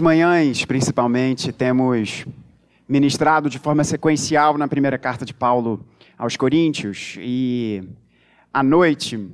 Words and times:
manhãs, 0.00 0.64
principalmente, 0.64 1.52
temos 1.52 2.26
ministrado 2.88 3.50
de 3.50 3.58
forma 3.58 3.84
sequencial 3.84 4.56
na 4.56 4.68
primeira 4.68 4.98
carta 4.98 5.24
de 5.24 5.34
Paulo 5.34 5.84
aos 6.16 6.36
Coríntios 6.36 7.16
e 7.18 7.82
à 8.52 8.62
noite 8.62 9.28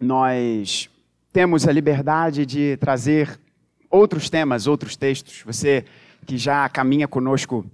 nós 0.00 0.88
temos 1.32 1.66
a 1.66 1.72
liberdade 1.72 2.46
de 2.46 2.76
trazer 2.78 3.38
outros 3.90 4.30
temas, 4.30 4.66
outros 4.66 4.96
textos. 4.96 5.42
Você 5.44 5.84
que 6.26 6.36
já 6.36 6.68
caminha 6.68 7.08
conosco 7.08 7.64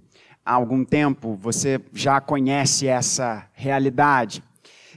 há 0.45 0.53
algum 0.53 0.83
tempo, 0.83 1.35
você 1.41 1.79
já 1.93 2.19
conhece 2.19 2.87
essa 2.87 3.47
realidade. 3.53 4.43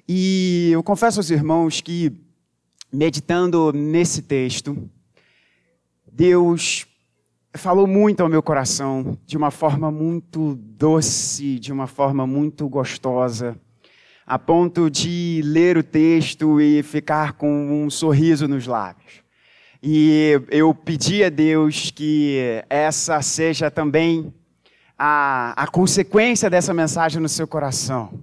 E 0.08 0.70
eu 0.72 0.82
confesso 0.82 1.20
aos 1.20 1.30
irmãos 1.30 1.80
que, 1.80 2.12
meditando 2.92 3.72
nesse 3.72 4.22
texto, 4.22 4.88
Deus 6.10 6.86
falou 7.54 7.86
muito 7.86 8.22
ao 8.22 8.28
meu 8.28 8.42
coração 8.42 9.18
de 9.26 9.36
uma 9.36 9.50
forma 9.50 9.90
muito 9.90 10.54
doce, 10.56 11.58
de 11.58 11.72
uma 11.72 11.86
forma 11.86 12.26
muito 12.26 12.68
gostosa, 12.68 13.56
a 14.26 14.38
ponto 14.38 14.90
de 14.90 15.40
ler 15.44 15.78
o 15.78 15.82
texto 15.82 16.60
e 16.60 16.82
ficar 16.82 17.32
com 17.32 17.84
um 17.84 17.88
sorriso 17.88 18.46
nos 18.46 18.66
lábios. 18.66 19.22
E 19.82 20.40
eu 20.50 20.74
pedi 20.74 21.24
a 21.24 21.28
Deus 21.28 21.90
que 21.90 22.62
essa 22.68 23.22
seja 23.22 23.70
também 23.70 24.32
a, 24.98 25.54
a 25.56 25.66
consequência 25.68 26.50
dessa 26.50 26.74
mensagem 26.74 27.22
no 27.22 27.28
seu 27.28 27.46
coração. 27.46 28.20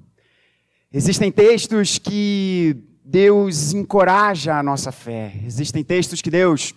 Existem 0.94 1.32
textos 1.32 1.98
que 1.98 2.76
Deus 3.04 3.74
encoraja 3.74 4.58
a 4.58 4.64
nossa 4.64 4.92
fé, 4.92 5.34
existem 5.46 5.84
textos 5.84 6.22
que 6.22 6.30
Deus 6.30 6.74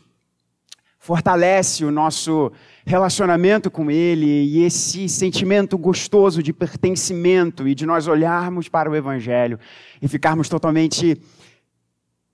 fortalece 1.08 1.86
o 1.86 1.90
nosso 1.90 2.52
relacionamento 2.84 3.70
com 3.70 3.90
Ele 3.90 4.26
e 4.26 4.62
esse 4.62 5.08
sentimento 5.08 5.78
gostoso 5.78 6.42
de 6.42 6.52
pertencimento 6.52 7.66
e 7.66 7.74
de 7.74 7.86
nós 7.86 8.06
olharmos 8.06 8.68
para 8.68 8.90
o 8.90 8.94
Evangelho 8.94 9.58
e 10.02 10.06
ficarmos 10.06 10.50
totalmente 10.50 11.18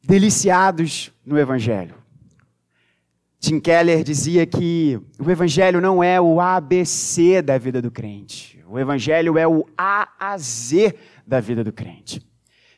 deliciados 0.02 1.12
no 1.24 1.38
Evangelho. 1.38 1.94
Tim 3.38 3.60
Keller 3.60 4.02
dizia 4.02 4.44
que 4.44 4.98
o 5.20 5.30
Evangelho 5.30 5.80
não 5.80 6.02
é 6.02 6.20
o 6.20 6.40
ABC 6.40 7.42
da 7.42 7.56
vida 7.58 7.80
do 7.80 7.92
crente, 7.92 8.60
o 8.66 8.76
Evangelho 8.76 9.38
é 9.38 9.46
o 9.46 9.64
A 9.78 10.08
a 10.18 10.36
Z 10.36 10.96
da 11.24 11.38
vida 11.38 11.62
do 11.62 11.72
crente. 11.72 12.20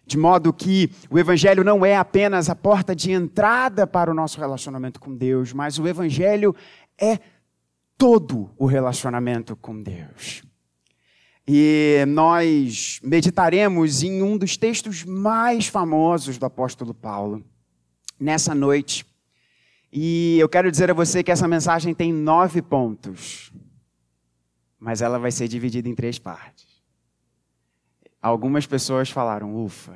De 0.06 0.16
modo 0.16 0.52
que 0.52 0.90
o 1.10 1.18
Evangelho 1.18 1.64
não 1.64 1.84
é 1.84 1.96
apenas 1.96 2.48
a 2.48 2.54
porta 2.54 2.94
de 2.94 3.10
entrada 3.10 3.86
para 3.86 4.10
o 4.10 4.14
nosso 4.14 4.38
relacionamento 4.38 5.00
com 5.00 5.14
Deus, 5.14 5.52
mas 5.52 5.78
o 5.78 5.88
Evangelho 5.88 6.54
é 6.96 7.18
todo 7.98 8.50
o 8.56 8.66
relacionamento 8.66 9.56
com 9.56 9.82
Deus. 9.82 10.42
E 11.48 12.04
nós 12.08 13.00
meditaremos 13.02 14.02
em 14.02 14.22
um 14.22 14.38
dos 14.38 14.56
textos 14.56 15.04
mais 15.04 15.66
famosos 15.66 16.38
do 16.38 16.46
apóstolo 16.46 16.94
Paulo 16.94 17.44
nessa 18.18 18.54
noite 18.54 19.04
e 19.98 20.38
eu 20.38 20.46
quero 20.46 20.70
dizer 20.70 20.90
a 20.90 20.94
você 20.94 21.22
que 21.22 21.30
essa 21.30 21.48
mensagem 21.48 21.94
tem 21.94 22.12
nove 22.12 22.60
pontos, 22.60 23.50
mas 24.78 25.00
ela 25.00 25.18
vai 25.18 25.30
ser 25.30 25.48
dividida 25.48 25.88
em 25.88 25.94
três 25.94 26.18
partes. 26.18 26.66
Algumas 28.26 28.66
pessoas 28.66 29.08
falaram, 29.08 29.54
ufa, 29.54 29.94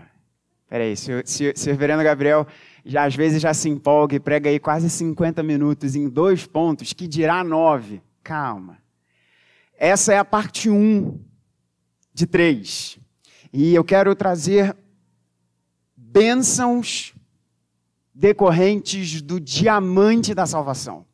peraí, 0.69 0.97
se, 0.97 1.11
se, 1.25 1.53
se 1.57 1.69
o 1.69 1.73
reverendo 1.73 2.05
Gabriel 2.05 2.47
já 2.85 3.03
às 3.03 3.17
vezes 3.17 3.43
já 3.43 3.53
se 3.53 3.69
empolga 3.69 4.15
e 4.15 4.21
prega 4.21 4.49
aí 4.49 4.61
quase 4.61 4.89
50 4.89 5.43
minutos 5.43 5.97
em 5.97 6.09
dois 6.09 6.47
pontos, 6.47 6.93
que 6.93 7.09
dirá 7.09 7.43
nove. 7.43 8.01
Calma. 8.23 8.79
Essa 9.77 10.13
é 10.13 10.19
a 10.19 10.25
parte 10.25 10.71
um 10.71 11.19
de 12.15 12.25
três. 12.25 13.01
E 13.53 13.75
eu 13.75 13.83
quero 13.83 14.15
trazer 14.15 14.77
bênçãos 15.97 17.13
decorrentes 18.15 19.21
do 19.21 19.41
diamante 19.41 20.35
da 20.35 20.47
salvação. 20.47 21.05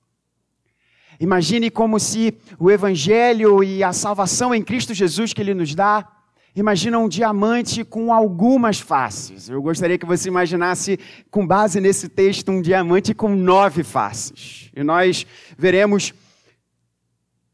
Imagine 1.18 1.70
como 1.70 1.98
se 1.98 2.36
o 2.58 2.70
Evangelho 2.70 3.64
e 3.64 3.82
a 3.82 3.94
salvação 3.94 4.54
em 4.54 4.62
Cristo 4.62 4.92
Jesus 4.92 5.32
que 5.32 5.40
Ele 5.40 5.54
nos 5.54 5.74
dá, 5.74 6.12
imagina 6.56 6.98
um 6.98 7.08
diamante 7.08 7.84
com 7.84 8.12
algumas 8.12 8.80
faces. 8.80 9.48
Eu 9.48 9.60
gostaria 9.60 9.98
que 9.98 10.06
você 10.06 10.28
imaginasse, 10.28 10.98
com 11.30 11.46
base 11.46 11.80
nesse 11.80 12.08
texto, 12.08 12.50
um 12.50 12.62
diamante 12.62 13.14
com 13.14 13.36
nove 13.36 13.84
faces. 13.84 14.70
E 14.74 14.82
nós 14.82 15.26
veremos, 15.58 16.14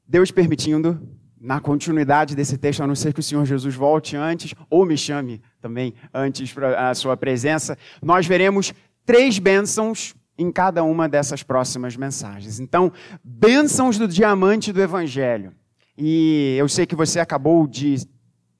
Deus 0.06 0.30
permitindo, 0.30 1.00
na 1.40 1.58
continuidade 1.58 2.36
desse 2.36 2.56
texto, 2.56 2.84
a 2.84 2.86
não 2.86 2.94
ser 2.94 3.12
que 3.12 3.18
o 3.18 3.22
Senhor 3.22 3.44
Jesus 3.44 3.74
volte 3.74 4.14
antes, 4.16 4.54
ou 4.70 4.86
me 4.86 4.96
chame 4.96 5.42
também 5.60 5.92
antes 6.14 6.52
para 6.52 6.90
a 6.90 6.94
sua 6.94 7.16
presença, 7.16 7.76
nós 8.00 8.24
veremos 8.24 8.72
três 9.04 9.40
bênçãos 9.40 10.14
em 10.38 10.52
cada 10.52 10.84
uma 10.84 11.08
dessas 11.08 11.42
próximas 11.42 11.96
mensagens. 11.96 12.60
Então, 12.60 12.92
bênçãos 13.24 13.98
do 13.98 14.06
diamante 14.06 14.72
do 14.72 14.80
Evangelho. 14.80 15.52
E 15.98 16.54
eu 16.56 16.68
sei 16.68 16.86
que 16.86 16.94
você 16.94 17.18
acabou 17.18 17.66
de 17.66 17.96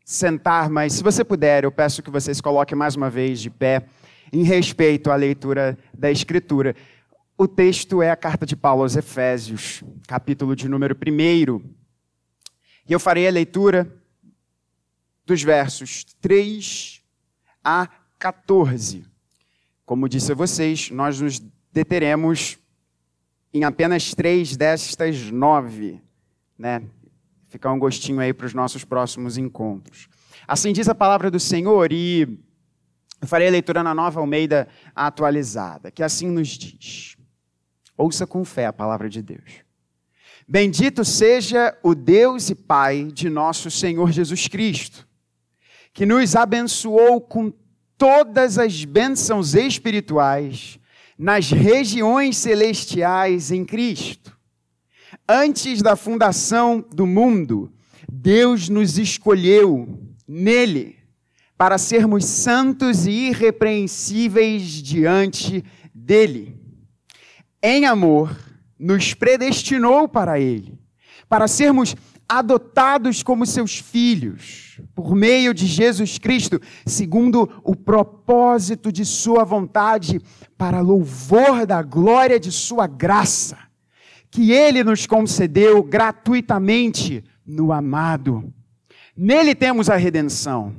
sentar, 0.04 0.68
mas 0.68 0.94
se 0.94 1.02
você 1.02 1.24
puder, 1.24 1.64
eu 1.64 1.72
peço 1.72 2.02
que 2.02 2.10
você 2.10 2.34
se 2.34 2.42
coloque 2.42 2.74
mais 2.74 2.96
uma 2.96 3.08
vez 3.08 3.40
de 3.40 3.50
pé 3.50 3.86
em 4.32 4.42
respeito 4.42 5.10
à 5.10 5.16
leitura 5.16 5.78
da 5.92 6.10
Escritura. 6.10 6.74
O 7.36 7.46
texto 7.46 8.02
é 8.02 8.10
a 8.10 8.16
carta 8.16 8.46
de 8.46 8.56
Paulo 8.56 8.82
aos 8.82 8.96
Efésios, 8.96 9.82
capítulo 10.06 10.56
de 10.56 10.68
número 10.68 10.96
1. 10.96 11.62
E 12.88 12.92
eu 12.92 13.00
farei 13.00 13.26
a 13.26 13.30
leitura 13.30 13.92
dos 15.24 15.42
versos 15.42 16.04
3 16.20 17.02
a 17.62 17.88
14. 18.19 19.04
Como 19.84 20.08
disse 20.08 20.32
a 20.32 20.34
vocês, 20.34 20.90
nós 20.90 21.20
nos 21.20 21.40
deteremos 21.72 22.58
em 23.52 23.64
apenas 23.64 24.14
três 24.14 24.56
destas 24.56 25.30
nove, 25.30 26.00
né? 26.58 26.82
Ficar 27.52 27.70
um 27.70 27.78
gostinho 27.78 28.18
aí 28.18 28.32
para 28.32 28.46
os 28.46 28.54
nossos 28.54 28.82
próximos 28.82 29.36
encontros. 29.36 30.08
Assim 30.48 30.72
diz 30.72 30.88
a 30.88 30.94
palavra 30.94 31.30
do 31.30 31.38
Senhor, 31.38 31.92
e 31.92 32.22
eu 33.20 33.28
farei 33.28 33.46
a 33.46 33.50
leitura 33.50 33.82
na 33.82 33.94
nova 33.94 34.20
Almeida 34.20 34.66
atualizada, 34.96 35.90
que 35.90 36.02
assim 36.02 36.30
nos 36.30 36.48
diz. 36.48 37.14
Ouça 37.94 38.26
com 38.26 38.42
fé 38.42 38.64
a 38.64 38.72
palavra 38.72 39.06
de 39.06 39.20
Deus. 39.20 39.60
Bendito 40.48 41.04
seja 41.04 41.76
o 41.82 41.94
Deus 41.94 42.48
e 42.48 42.54
Pai 42.54 43.04
de 43.12 43.28
nosso 43.28 43.70
Senhor 43.70 44.10
Jesus 44.10 44.48
Cristo, 44.48 45.06
que 45.92 46.06
nos 46.06 46.34
abençoou 46.34 47.20
com 47.20 47.52
todas 47.98 48.58
as 48.58 48.82
bênçãos 48.86 49.54
espirituais 49.54 50.78
nas 51.19 51.50
regiões 51.50 52.38
celestiais 52.38 53.50
em 53.50 53.62
Cristo. 53.62 54.34
Antes 55.28 55.83
da 55.83 55.97
fundação 55.97 56.84
do 56.93 57.06
mundo, 57.06 57.73
Deus 58.11 58.69
nos 58.69 58.99
escolheu 58.99 59.89
nele 60.27 60.97
para 61.56 61.78
sermos 61.78 62.25
santos 62.25 63.06
e 63.06 63.28
irrepreensíveis 63.28 64.62
diante 64.83 65.65
dele. 65.95 66.59
Em 67.62 67.87
amor, 67.87 68.37
nos 68.78 69.15
predestinou 69.15 70.09
para 70.09 70.41
ele, 70.41 70.77
para 71.29 71.47
sermos 71.47 71.94
adotados 72.29 73.23
como 73.23 73.47
seus 73.47 73.79
filhos, 73.79 74.81
por 74.94 75.15
meio 75.15 75.55
de 75.55 75.67
Jesus 75.67 76.19
Cristo, 76.19 76.61
segundo 76.84 77.49
o 77.62 77.77
propósito 77.77 78.91
de 78.91 79.05
Sua 79.05 79.44
vontade, 79.44 80.21
para 80.56 80.81
louvor 80.81 81.65
da 81.65 81.83
glória 81.83 82.41
de 82.41 82.50
Sua 82.50 82.87
graça, 82.87 83.59
que 84.32 84.50
Ele 84.50 84.82
nos 84.82 85.06
concedeu 85.06 85.82
gratuitamente 85.82 87.23
no 87.46 87.70
amado. 87.70 88.50
Nele 89.14 89.55
temos 89.55 89.90
a 89.90 89.96
redenção, 89.96 90.75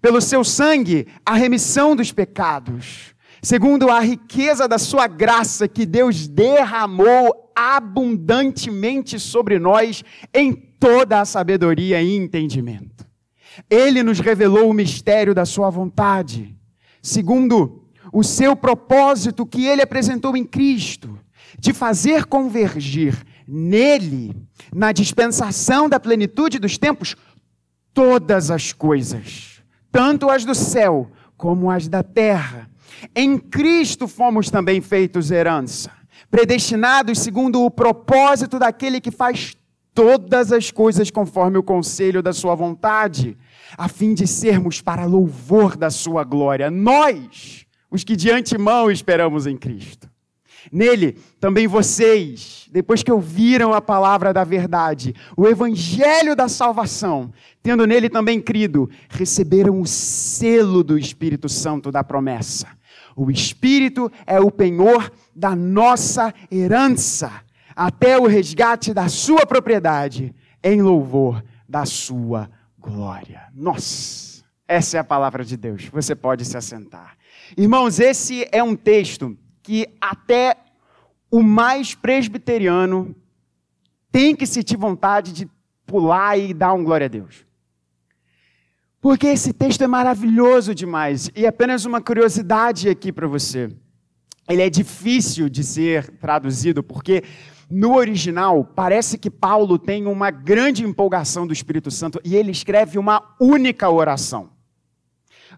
pelo 0.00 0.20
Seu 0.20 0.44
sangue, 0.44 1.08
a 1.26 1.34
remissão 1.34 1.96
dos 1.96 2.12
pecados, 2.12 3.12
segundo 3.42 3.90
a 3.90 3.98
riqueza 3.98 4.68
da 4.68 4.78
Sua 4.78 5.08
graça 5.08 5.66
que 5.66 5.84
Deus 5.84 6.28
derramou 6.28 7.50
abundantemente 7.56 9.18
sobre 9.18 9.58
nós 9.58 10.04
em 10.32 10.52
toda 10.52 11.20
a 11.20 11.24
sabedoria 11.24 12.00
e 12.00 12.16
entendimento. 12.16 13.04
Ele 13.68 14.04
nos 14.04 14.20
revelou 14.20 14.70
o 14.70 14.74
mistério 14.74 15.34
da 15.34 15.44
Sua 15.44 15.68
vontade, 15.70 16.56
segundo 17.02 17.82
o 18.12 18.22
seu 18.22 18.54
propósito 18.54 19.44
que 19.44 19.66
Ele 19.66 19.82
apresentou 19.82 20.36
em 20.36 20.44
Cristo, 20.44 21.18
de 21.58 21.72
fazer 21.72 22.26
convergir 22.26 23.16
nele, 23.46 24.34
na 24.72 24.92
dispensação 24.92 25.88
da 25.88 25.98
plenitude 25.98 26.58
dos 26.58 26.78
tempos, 26.78 27.16
todas 27.92 28.50
as 28.50 28.72
coisas, 28.72 29.62
tanto 29.90 30.30
as 30.30 30.44
do 30.44 30.54
céu 30.54 31.10
como 31.36 31.70
as 31.70 31.88
da 31.88 32.02
terra. 32.02 32.70
Em 33.14 33.36
Cristo 33.36 34.06
fomos 34.06 34.50
também 34.50 34.80
feitos 34.80 35.30
herança 35.30 35.90
predestinados 36.32 37.18
segundo 37.18 37.62
o 37.62 37.70
propósito 37.70 38.58
daquele 38.58 39.02
que 39.02 39.10
faz 39.10 39.54
todas 39.92 40.50
as 40.50 40.70
coisas 40.70 41.10
conforme 41.10 41.58
o 41.58 41.62
conselho 41.62 42.22
da 42.22 42.32
sua 42.32 42.54
vontade, 42.54 43.36
a 43.76 43.86
fim 43.86 44.14
de 44.14 44.26
sermos 44.26 44.80
para 44.80 45.04
louvor 45.04 45.76
da 45.76 45.90
sua 45.90 46.24
glória, 46.24 46.70
nós, 46.70 47.66
os 47.90 48.02
que 48.02 48.16
de 48.16 48.30
antemão 48.30 48.90
esperamos 48.90 49.46
em 49.46 49.58
Cristo. 49.58 50.10
Nele, 50.70 51.18
também 51.40 51.66
vocês, 51.66 52.68
depois 52.70 53.02
que 53.02 53.10
ouviram 53.10 53.72
a 53.72 53.80
palavra 53.80 54.32
da 54.32 54.44
verdade, 54.44 55.14
o 55.36 55.46
evangelho 55.46 56.36
da 56.36 56.48
salvação, 56.48 57.32
tendo 57.62 57.86
nele 57.86 58.08
também 58.08 58.40
crido, 58.40 58.88
receberam 59.08 59.80
o 59.80 59.86
selo 59.86 60.84
do 60.84 60.98
Espírito 60.98 61.48
Santo 61.48 61.90
da 61.90 62.04
promessa. 62.04 62.68
O 63.16 63.30
Espírito 63.30 64.10
é 64.26 64.40
o 64.40 64.50
penhor 64.50 65.10
da 65.34 65.54
nossa 65.54 66.32
herança, 66.50 67.30
até 67.74 68.18
o 68.18 68.26
resgate 68.26 68.94
da 68.94 69.08
sua 69.08 69.46
propriedade, 69.46 70.34
em 70.62 70.80
louvor 70.80 71.42
da 71.68 71.84
sua 71.84 72.48
glória. 72.78 73.42
Nossa, 73.54 74.44
essa 74.68 74.96
é 74.96 75.00
a 75.00 75.04
palavra 75.04 75.44
de 75.44 75.56
Deus. 75.56 75.86
Você 75.86 76.14
pode 76.14 76.44
se 76.44 76.56
assentar. 76.56 77.16
Irmãos, 77.56 77.98
esse 77.98 78.46
é 78.50 78.62
um 78.62 78.74
texto 78.74 79.36
que 79.62 79.88
até 80.00 80.56
o 81.30 81.42
mais 81.42 81.94
presbiteriano 81.94 83.14
tem 84.10 84.36
que 84.36 84.46
sentir 84.46 84.76
vontade 84.76 85.32
de 85.32 85.48
pular 85.86 86.38
e 86.38 86.52
dar 86.52 86.74
um 86.74 86.84
glória 86.84 87.06
a 87.06 87.08
Deus. 87.08 87.46
Porque 89.00 89.26
esse 89.26 89.52
texto 89.52 89.82
é 89.82 89.86
maravilhoso 89.86 90.74
demais. 90.74 91.28
E 91.34 91.46
apenas 91.46 91.84
uma 91.84 92.00
curiosidade 92.00 92.88
aqui 92.88 93.10
para 93.10 93.26
você. 93.26 93.68
Ele 94.48 94.62
é 94.62 94.70
difícil 94.70 95.48
de 95.48 95.64
ser 95.64 96.08
traduzido, 96.18 96.82
porque 96.82 97.24
no 97.68 97.96
original 97.96 98.64
parece 98.64 99.18
que 99.18 99.30
Paulo 99.30 99.78
tem 99.78 100.06
uma 100.06 100.30
grande 100.30 100.84
empolgação 100.84 101.46
do 101.46 101.52
Espírito 101.52 101.90
Santo 101.90 102.20
e 102.22 102.36
ele 102.36 102.52
escreve 102.52 102.98
uma 102.98 103.34
única 103.40 103.90
oração. 103.90 104.51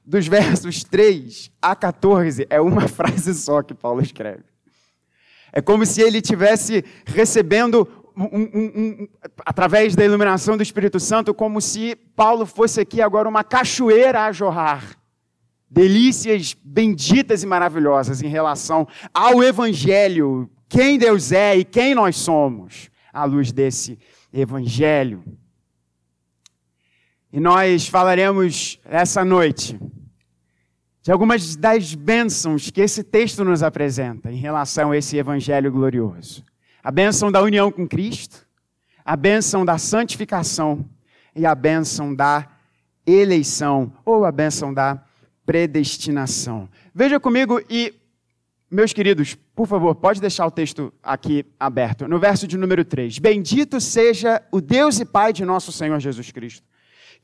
Dos 0.04 0.26
versos 0.26 0.84
3 0.84 1.50
a 1.62 1.74
14, 1.74 2.46
é 2.50 2.60
uma 2.60 2.86
frase 2.88 3.32
só 3.34 3.62
que 3.62 3.72
Paulo 3.72 4.02
escreve. 4.02 4.44
É 5.52 5.62
como 5.62 5.86
se 5.86 6.02
ele 6.02 6.20
tivesse 6.20 6.84
recebendo 7.06 7.88
um, 8.16 8.24
um, 8.24 8.72
um, 8.76 9.08
através 9.46 9.96
da 9.96 10.04
iluminação 10.04 10.56
do 10.56 10.62
Espírito 10.62 11.00
Santo, 11.00 11.32
como 11.32 11.60
se 11.60 11.96
Paulo 12.14 12.44
fosse 12.44 12.80
aqui 12.80 13.00
agora 13.00 13.28
uma 13.28 13.42
cachoeira 13.42 14.24
a 14.24 14.32
jorrar. 14.32 14.96
Delícias 15.70 16.54
benditas 16.62 17.42
e 17.42 17.46
maravilhosas 17.46 18.22
em 18.22 18.28
relação 18.28 18.86
ao 19.12 19.42
Evangelho, 19.42 20.50
quem 20.68 20.98
Deus 20.98 21.32
é 21.32 21.56
e 21.56 21.64
quem 21.64 21.94
nós 21.94 22.16
somos, 22.16 22.90
à 23.12 23.24
luz 23.24 23.50
desse 23.50 23.98
Evangelho. 24.32 25.24
E 27.34 27.40
nós 27.40 27.88
falaremos 27.88 28.78
essa 28.84 29.24
noite 29.24 29.76
de 31.02 31.10
algumas 31.10 31.56
das 31.56 31.92
bênçãos 31.92 32.70
que 32.70 32.80
esse 32.80 33.02
texto 33.02 33.44
nos 33.44 33.60
apresenta 33.60 34.30
em 34.30 34.36
relação 34.36 34.92
a 34.92 34.96
esse 34.96 35.16
Evangelho 35.16 35.72
glorioso 35.72 36.44
a 36.80 36.92
bênção 36.92 37.32
da 37.32 37.42
união 37.42 37.72
com 37.72 37.88
Cristo, 37.88 38.46
a 39.04 39.16
bênção 39.16 39.64
da 39.64 39.78
santificação 39.78 40.88
e 41.34 41.44
a 41.44 41.56
bênção 41.56 42.14
da 42.14 42.46
eleição 43.04 43.92
ou 44.04 44.24
a 44.24 44.30
bênção 44.30 44.72
da 44.72 45.02
predestinação. 45.44 46.68
Veja 46.94 47.18
comigo 47.18 47.60
e, 47.68 47.92
meus 48.70 48.92
queridos, 48.92 49.34
por 49.56 49.66
favor, 49.66 49.96
pode 49.96 50.20
deixar 50.20 50.46
o 50.46 50.52
texto 50.52 50.94
aqui 51.02 51.44
aberto. 51.58 52.06
No 52.06 52.20
verso 52.20 52.46
de 52.46 52.56
número 52.56 52.84
3: 52.84 53.18
Bendito 53.18 53.80
seja 53.80 54.40
o 54.52 54.60
Deus 54.60 55.00
e 55.00 55.04
Pai 55.04 55.32
de 55.32 55.44
nosso 55.44 55.72
Senhor 55.72 55.98
Jesus 55.98 56.30
Cristo, 56.30 56.64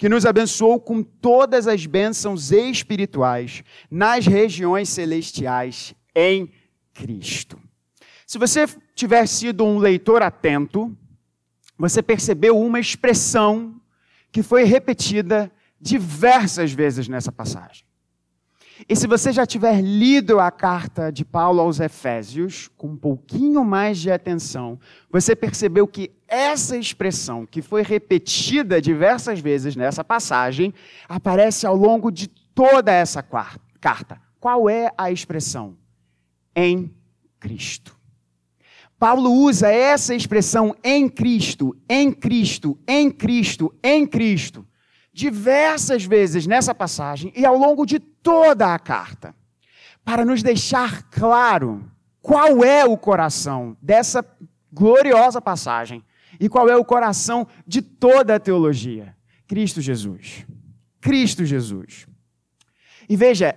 que 0.00 0.08
nos 0.08 0.24
abençoou 0.24 0.80
com 0.80 1.02
todas 1.02 1.68
as 1.68 1.84
bênçãos 1.84 2.52
espirituais 2.52 3.62
nas 3.90 4.26
regiões 4.26 4.88
celestiais 4.88 5.94
em 6.14 6.50
Cristo. 6.94 7.60
Se 8.26 8.38
você 8.38 8.66
tiver 8.94 9.26
sido 9.26 9.62
um 9.62 9.76
leitor 9.76 10.22
atento, 10.22 10.96
você 11.76 12.02
percebeu 12.02 12.58
uma 12.58 12.80
expressão 12.80 13.78
que 14.32 14.42
foi 14.42 14.64
repetida 14.64 15.52
diversas 15.78 16.72
vezes 16.72 17.06
nessa 17.06 17.30
passagem. 17.30 17.84
E 18.88 18.96
se 18.96 19.06
você 19.06 19.30
já 19.32 19.44
tiver 19.44 19.82
lido 19.82 20.40
a 20.40 20.50
carta 20.50 21.12
de 21.12 21.26
Paulo 21.26 21.60
aos 21.60 21.78
Efésios 21.78 22.70
com 22.74 22.88
um 22.88 22.96
pouquinho 22.96 23.62
mais 23.66 23.98
de 23.98 24.10
atenção, 24.10 24.80
você 25.10 25.36
percebeu 25.36 25.86
que 25.86 26.10
essa 26.30 26.76
expressão, 26.76 27.44
que 27.44 27.60
foi 27.60 27.82
repetida 27.82 28.80
diversas 28.80 29.40
vezes 29.40 29.74
nessa 29.74 30.04
passagem, 30.04 30.72
aparece 31.08 31.66
ao 31.66 31.74
longo 31.74 32.10
de 32.10 32.28
toda 32.28 32.92
essa 32.92 33.22
carta. 33.80 34.20
Qual 34.38 34.70
é 34.70 34.90
a 34.96 35.10
expressão? 35.10 35.76
Em 36.54 36.94
Cristo. 37.38 37.98
Paulo 38.98 39.32
usa 39.32 39.68
essa 39.68 40.14
expressão 40.14 40.76
em 40.84 41.08
Cristo, 41.08 41.74
em 41.88 42.12
Cristo, 42.12 42.78
em 42.86 43.10
Cristo, 43.10 43.74
em 43.82 44.06
Cristo, 44.06 44.66
diversas 45.12 46.04
vezes 46.04 46.46
nessa 46.46 46.74
passagem 46.74 47.32
e 47.34 47.44
ao 47.44 47.56
longo 47.56 47.84
de 47.86 47.98
toda 47.98 48.72
a 48.74 48.78
carta, 48.78 49.34
para 50.04 50.24
nos 50.24 50.42
deixar 50.42 51.04
claro 51.04 51.90
qual 52.20 52.62
é 52.62 52.84
o 52.84 52.96
coração 52.96 53.76
dessa 53.80 54.24
gloriosa 54.72 55.40
passagem 55.40 56.04
e 56.40 56.48
qual 56.48 56.68
é 56.68 56.76
o 56.76 56.84
coração 56.84 57.46
de 57.66 57.82
toda 57.82 58.34
a 58.34 58.40
teologia: 58.40 59.14
Cristo 59.46 59.80
Jesus. 59.80 60.46
Cristo 61.00 61.44
Jesus. 61.44 62.06
E 63.08 63.16
veja, 63.16 63.56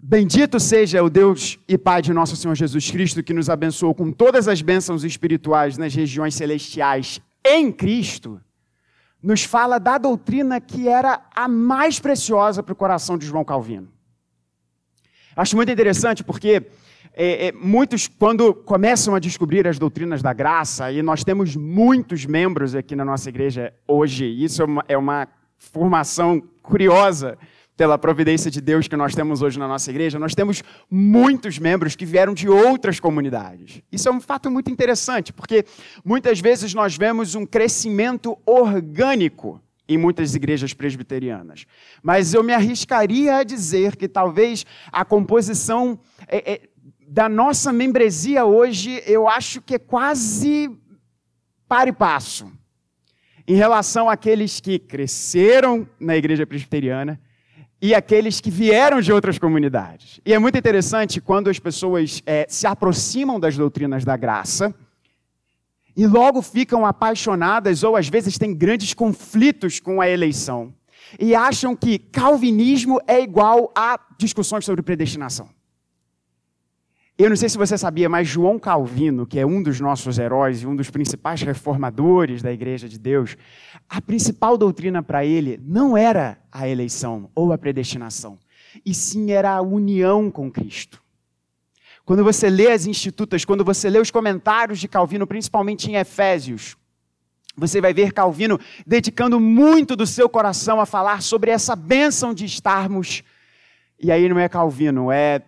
Bendito 0.00 0.60
seja 0.60 1.02
o 1.02 1.10
Deus 1.10 1.58
e 1.66 1.76
Pai 1.76 2.00
de 2.00 2.12
nosso 2.12 2.36
Senhor 2.36 2.54
Jesus 2.54 2.88
Cristo, 2.88 3.22
que 3.22 3.34
nos 3.34 3.50
abençoou 3.50 3.92
com 3.92 4.12
todas 4.12 4.46
as 4.46 4.62
bênçãos 4.62 5.02
espirituais 5.02 5.76
nas 5.76 5.92
regiões 5.92 6.36
celestiais 6.36 7.20
em 7.44 7.72
Cristo, 7.72 8.40
nos 9.20 9.42
fala 9.42 9.78
da 9.78 9.98
doutrina 9.98 10.60
que 10.60 10.88
era 10.88 11.26
a 11.34 11.48
mais 11.48 11.98
preciosa 11.98 12.62
para 12.62 12.72
o 12.72 12.76
coração 12.76 13.18
de 13.18 13.26
João 13.26 13.44
Calvino. 13.44 13.88
Acho 15.34 15.56
muito 15.56 15.72
interessante 15.72 16.22
porque 16.22 16.66
é, 17.20 17.48
é, 17.48 17.52
muitos, 17.52 18.06
quando 18.06 18.54
começam 18.54 19.12
a 19.12 19.18
descobrir 19.18 19.66
as 19.66 19.76
doutrinas 19.76 20.22
da 20.22 20.32
graça, 20.32 20.92
e 20.92 21.02
nós 21.02 21.24
temos 21.24 21.56
muitos 21.56 22.24
membros 22.24 22.76
aqui 22.76 22.94
na 22.94 23.04
nossa 23.04 23.28
igreja 23.28 23.74
hoje, 23.88 24.24
isso 24.24 24.62
é 24.62 24.64
uma, 24.64 24.84
é 24.86 24.96
uma 24.96 25.26
formação 25.58 26.40
curiosa 26.62 27.36
pela 27.76 27.98
providência 27.98 28.52
de 28.52 28.60
Deus 28.60 28.86
que 28.86 28.96
nós 28.96 29.16
temos 29.16 29.42
hoje 29.42 29.58
na 29.58 29.66
nossa 29.66 29.90
igreja, 29.90 30.16
nós 30.16 30.32
temos 30.32 30.62
muitos 30.88 31.58
membros 31.58 31.96
que 31.96 32.06
vieram 32.06 32.32
de 32.32 32.48
outras 32.48 33.00
comunidades. 33.00 33.82
Isso 33.90 34.08
é 34.08 34.12
um 34.12 34.20
fato 34.20 34.48
muito 34.48 34.70
interessante, 34.70 35.32
porque 35.32 35.64
muitas 36.04 36.38
vezes 36.38 36.72
nós 36.72 36.96
vemos 36.96 37.34
um 37.34 37.44
crescimento 37.44 38.38
orgânico 38.46 39.60
em 39.88 39.98
muitas 39.98 40.34
igrejas 40.34 40.72
presbiterianas. 40.72 41.64
Mas 42.00 42.34
eu 42.34 42.44
me 42.44 42.52
arriscaria 42.52 43.38
a 43.38 43.42
dizer 43.42 43.96
que 43.96 44.06
talvez 44.06 44.64
a 44.92 45.04
composição 45.04 45.98
é, 46.28 46.52
é, 46.52 46.60
da 47.08 47.28
nossa 47.28 47.72
membresia 47.72 48.44
hoje, 48.44 49.02
eu 49.06 49.26
acho 49.26 49.62
que 49.62 49.76
é 49.76 49.78
quase 49.78 50.70
para 51.66 51.88
e 51.88 51.92
passo 51.92 52.52
em 53.46 53.54
relação 53.54 54.10
àqueles 54.10 54.60
que 54.60 54.78
cresceram 54.78 55.88
na 55.98 56.14
igreja 56.16 56.46
presbiteriana 56.46 57.18
e 57.80 57.94
aqueles 57.94 58.42
que 58.42 58.50
vieram 58.50 59.00
de 59.00 59.10
outras 59.10 59.38
comunidades. 59.38 60.20
E 60.26 60.34
é 60.34 60.38
muito 60.38 60.58
interessante 60.58 61.18
quando 61.18 61.48
as 61.48 61.58
pessoas 61.58 62.22
é, 62.26 62.44
se 62.46 62.66
aproximam 62.66 63.40
das 63.40 63.56
doutrinas 63.56 64.04
da 64.04 64.16
graça 64.16 64.74
e 65.96 66.06
logo 66.06 66.42
ficam 66.42 66.84
apaixonadas 66.84 67.82
ou 67.82 67.96
às 67.96 68.08
vezes 68.08 68.36
têm 68.36 68.54
grandes 68.54 68.92
conflitos 68.92 69.80
com 69.80 70.02
a 70.02 70.08
eleição 70.08 70.74
e 71.18 71.34
acham 71.34 71.74
que 71.74 71.98
calvinismo 71.98 73.00
é 73.06 73.18
igual 73.22 73.72
a 73.74 73.98
discussões 74.18 74.66
sobre 74.66 74.82
predestinação. 74.82 75.48
Eu 77.18 77.28
não 77.28 77.34
sei 77.34 77.48
se 77.48 77.58
você 77.58 77.76
sabia, 77.76 78.08
mas 78.08 78.28
João 78.28 78.60
Calvino, 78.60 79.26
que 79.26 79.40
é 79.40 79.44
um 79.44 79.60
dos 79.60 79.80
nossos 79.80 80.20
heróis 80.20 80.62
e 80.62 80.66
um 80.68 80.76
dos 80.76 80.88
principais 80.88 81.42
reformadores 81.42 82.42
da 82.42 82.52
Igreja 82.52 82.88
de 82.88 82.96
Deus, 82.96 83.36
a 83.88 84.00
principal 84.00 84.56
doutrina 84.56 85.02
para 85.02 85.24
ele 85.24 85.60
não 85.60 85.96
era 85.96 86.38
a 86.52 86.68
eleição 86.68 87.28
ou 87.34 87.52
a 87.52 87.58
predestinação, 87.58 88.38
e 88.86 88.94
sim 88.94 89.32
era 89.32 89.50
a 89.50 89.60
união 89.60 90.30
com 90.30 90.48
Cristo. 90.48 91.02
Quando 92.04 92.22
você 92.22 92.48
lê 92.48 92.70
as 92.70 92.86
institutas, 92.86 93.44
quando 93.44 93.64
você 93.64 93.90
lê 93.90 93.98
os 93.98 94.12
comentários 94.12 94.78
de 94.78 94.86
Calvino, 94.86 95.26
principalmente 95.26 95.90
em 95.90 95.96
Efésios, 95.96 96.76
você 97.56 97.80
vai 97.80 97.92
ver 97.92 98.12
Calvino 98.12 98.60
dedicando 98.86 99.40
muito 99.40 99.96
do 99.96 100.06
seu 100.06 100.28
coração 100.28 100.80
a 100.80 100.86
falar 100.86 101.20
sobre 101.20 101.50
essa 101.50 101.74
bênção 101.74 102.32
de 102.32 102.44
estarmos. 102.44 103.24
E 103.98 104.12
aí 104.12 104.28
não 104.28 104.38
é 104.38 104.48
Calvino, 104.48 105.10
é 105.10 105.42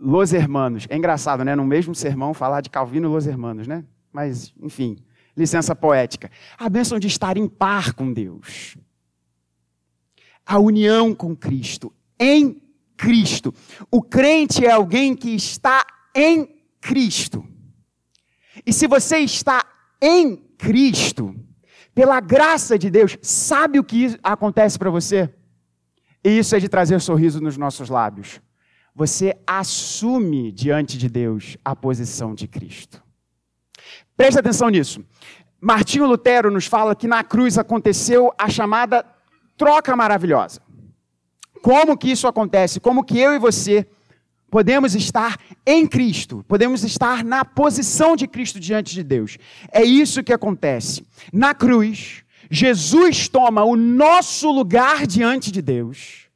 Los 0.00 0.32
Hermanos. 0.32 0.86
É 0.88 0.96
engraçado, 0.96 1.44
né? 1.44 1.54
No 1.54 1.64
mesmo 1.64 1.94
sermão 1.94 2.32
falar 2.32 2.62
de 2.62 2.70
Calvino 2.70 3.08
e 3.08 3.12
Los 3.12 3.26
Hermanos, 3.26 3.66
né? 3.66 3.84
Mas, 4.10 4.54
enfim, 4.60 4.96
licença 5.36 5.76
poética. 5.76 6.30
A 6.58 6.68
bênção 6.70 6.98
de 6.98 7.06
estar 7.06 7.36
em 7.36 7.46
par 7.46 7.92
com 7.92 8.10
Deus. 8.10 8.78
A 10.46 10.58
união 10.58 11.14
com 11.14 11.36
Cristo. 11.36 11.92
Em 12.18 12.62
Cristo. 12.96 13.54
O 13.90 14.00
crente 14.00 14.64
é 14.64 14.70
alguém 14.70 15.14
que 15.14 15.34
está 15.34 15.84
em 16.16 16.48
Cristo. 16.80 17.44
E 18.64 18.72
se 18.72 18.86
você 18.86 19.18
está 19.18 19.62
em 20.00 20.36
Cristo, 20.56 21.34
pela 21.94 22.20
graça 22.20 22.78
de 22.78 22.90
Deus, 22.90 23.18
sabe 23.20 23.78
o 23.78 23.84
que 23.84 24.18
acontece 24.22 24.78
para 24.78 24.90
você? 24.90 25.32
E 26.24 26.38
isso 26.38 26.56
é 26.56 26.58
de 26.58 26.68
trazer 26.68 27.00
sorriso 27.00 27.40
nos 27.40 27.56
nossos 27.56 27.88
lábios. 27.88 28.40
Você 28.94 29.36
assume 29.46 30.52
diante 30.52 30.98
de 30.98 31.08
Deus 31.08 31.56
a 31.64 31.74
posição 31.74 32.34
de 32.34 32.46
Cristo. 32.46 33.02
Preste 34.16 34.38
atenção 34.38 34.68
nisso. 34.68 35.04
Martinho 35.60 36.06
Lutero 36.06 36.50
nos 36.50 36.66
fala 36.66 36.94
que 36.94 37.06
na 37.06 37.22
cruz 37.22 37.58
aconteceu 37.58 38.32
a 38.38 38.48
chamada 38.48 39.04
troca 39.56 39.94
maravilhosa. 39.94 40.60
Como 41.62 41.96
que 41.96 42.10
isso 42.10 42.26
acontece? 42.26 42.80
Como 42.80 43.04
que 43.04 43.18
eu 43.18 43.34
e 43.34 43.38
você 43.38 43.86
podemos 44.50 44.94
estar 44.94 45.38
em 45.64 45.86
Cristo, 45.86 46.44
podemos 46.48 46.82
estar 46.82 47.22
na 47.22 47.44
posição 47.44 48.16
de 48.16 48.26
Cristo 48.26 48.58
diante 48.58 48.94
de 48.94 49.04
Deus. 49.04 49.38
É 49.70 49.82
isso 49.82 50.24
que 50.24 50.32
acontece. 50.32 51.06
Na 51.32 51.54
cruz, 51.54 52.24
Jesus 52.50 53.28
toma 53.28 53.62
o 53.62 53.76
nosso 53.76 54.50
lugar 54.50 55.06
diante 55.06 55.52
de 55.52 55.62
Deus 55.62 56.29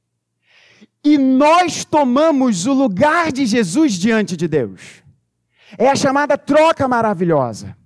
e 1.05 1.19
nós 1.19 1.85
tomamos 1.85 2.67
o 2.67 2.73
lugar 2.73 3.31
de 3.31 3.45
Jesus 3.45 3.93
diante 3.93 4.37
de 4.37 4.49
Deus. 4.49 5.03
É 5.77 5.89
a 5.89 5.95
chamada 5.95 6.39
troca 6.39 6.89
maravilhosa. 6.89 7.77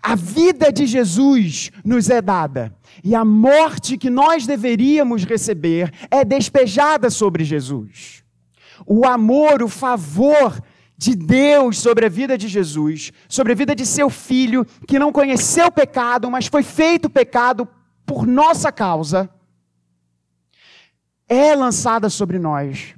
A 0.00 0.14
vida 0.14 0.72
de 0.72 0.86
Jesus 0.86 1.72
nos 1.84 2.08
é 2.08 2.22
dada 2.22 2.72
e 3.02 3.12
a 3.14 3.24
morte 3.24 3.98
que 3.98 4.08
nós 4.08 4.46
deveríamos 4.46 5.24
receber 5.24 5.92
é 6.08 6.24
despejada 6.24 7.10
sobre 7.10 7.42
Jesus. 7.44 8.22
O 8.86 9.04
amor, 9.04 9.62
o 9.62 9.68
favor 9.68 10.62
de 10.96 11.16
Deus 11.16 11.78
sobre 11.78 12.06
a 12.06 12.08
vida 12.08 12.38
de 12.38 12.46
Jesus, 12.46 13.10
sobre 13.28 13.52
a 13.52 13.56
vida 13.56 13.74
de 13.74 13.84
seu 13.84 14.08
filho, 14.10 14.64
que 14.86 14.98
não 14.98 15.10
conheceu 15.10 15.72
pecado, 15.72 16.30
mas 16.30 16.46
foi 16.46 16.62
feito 16.62 17.10
pecado 17.10 17.66
por 18.06 18.26
nossa 18.26 18.70
causa, 18.70 19.28
é 21.30 21.54
lançada 21.54 22.10
sobre 22.10 22.40
nós. 22.40 22.96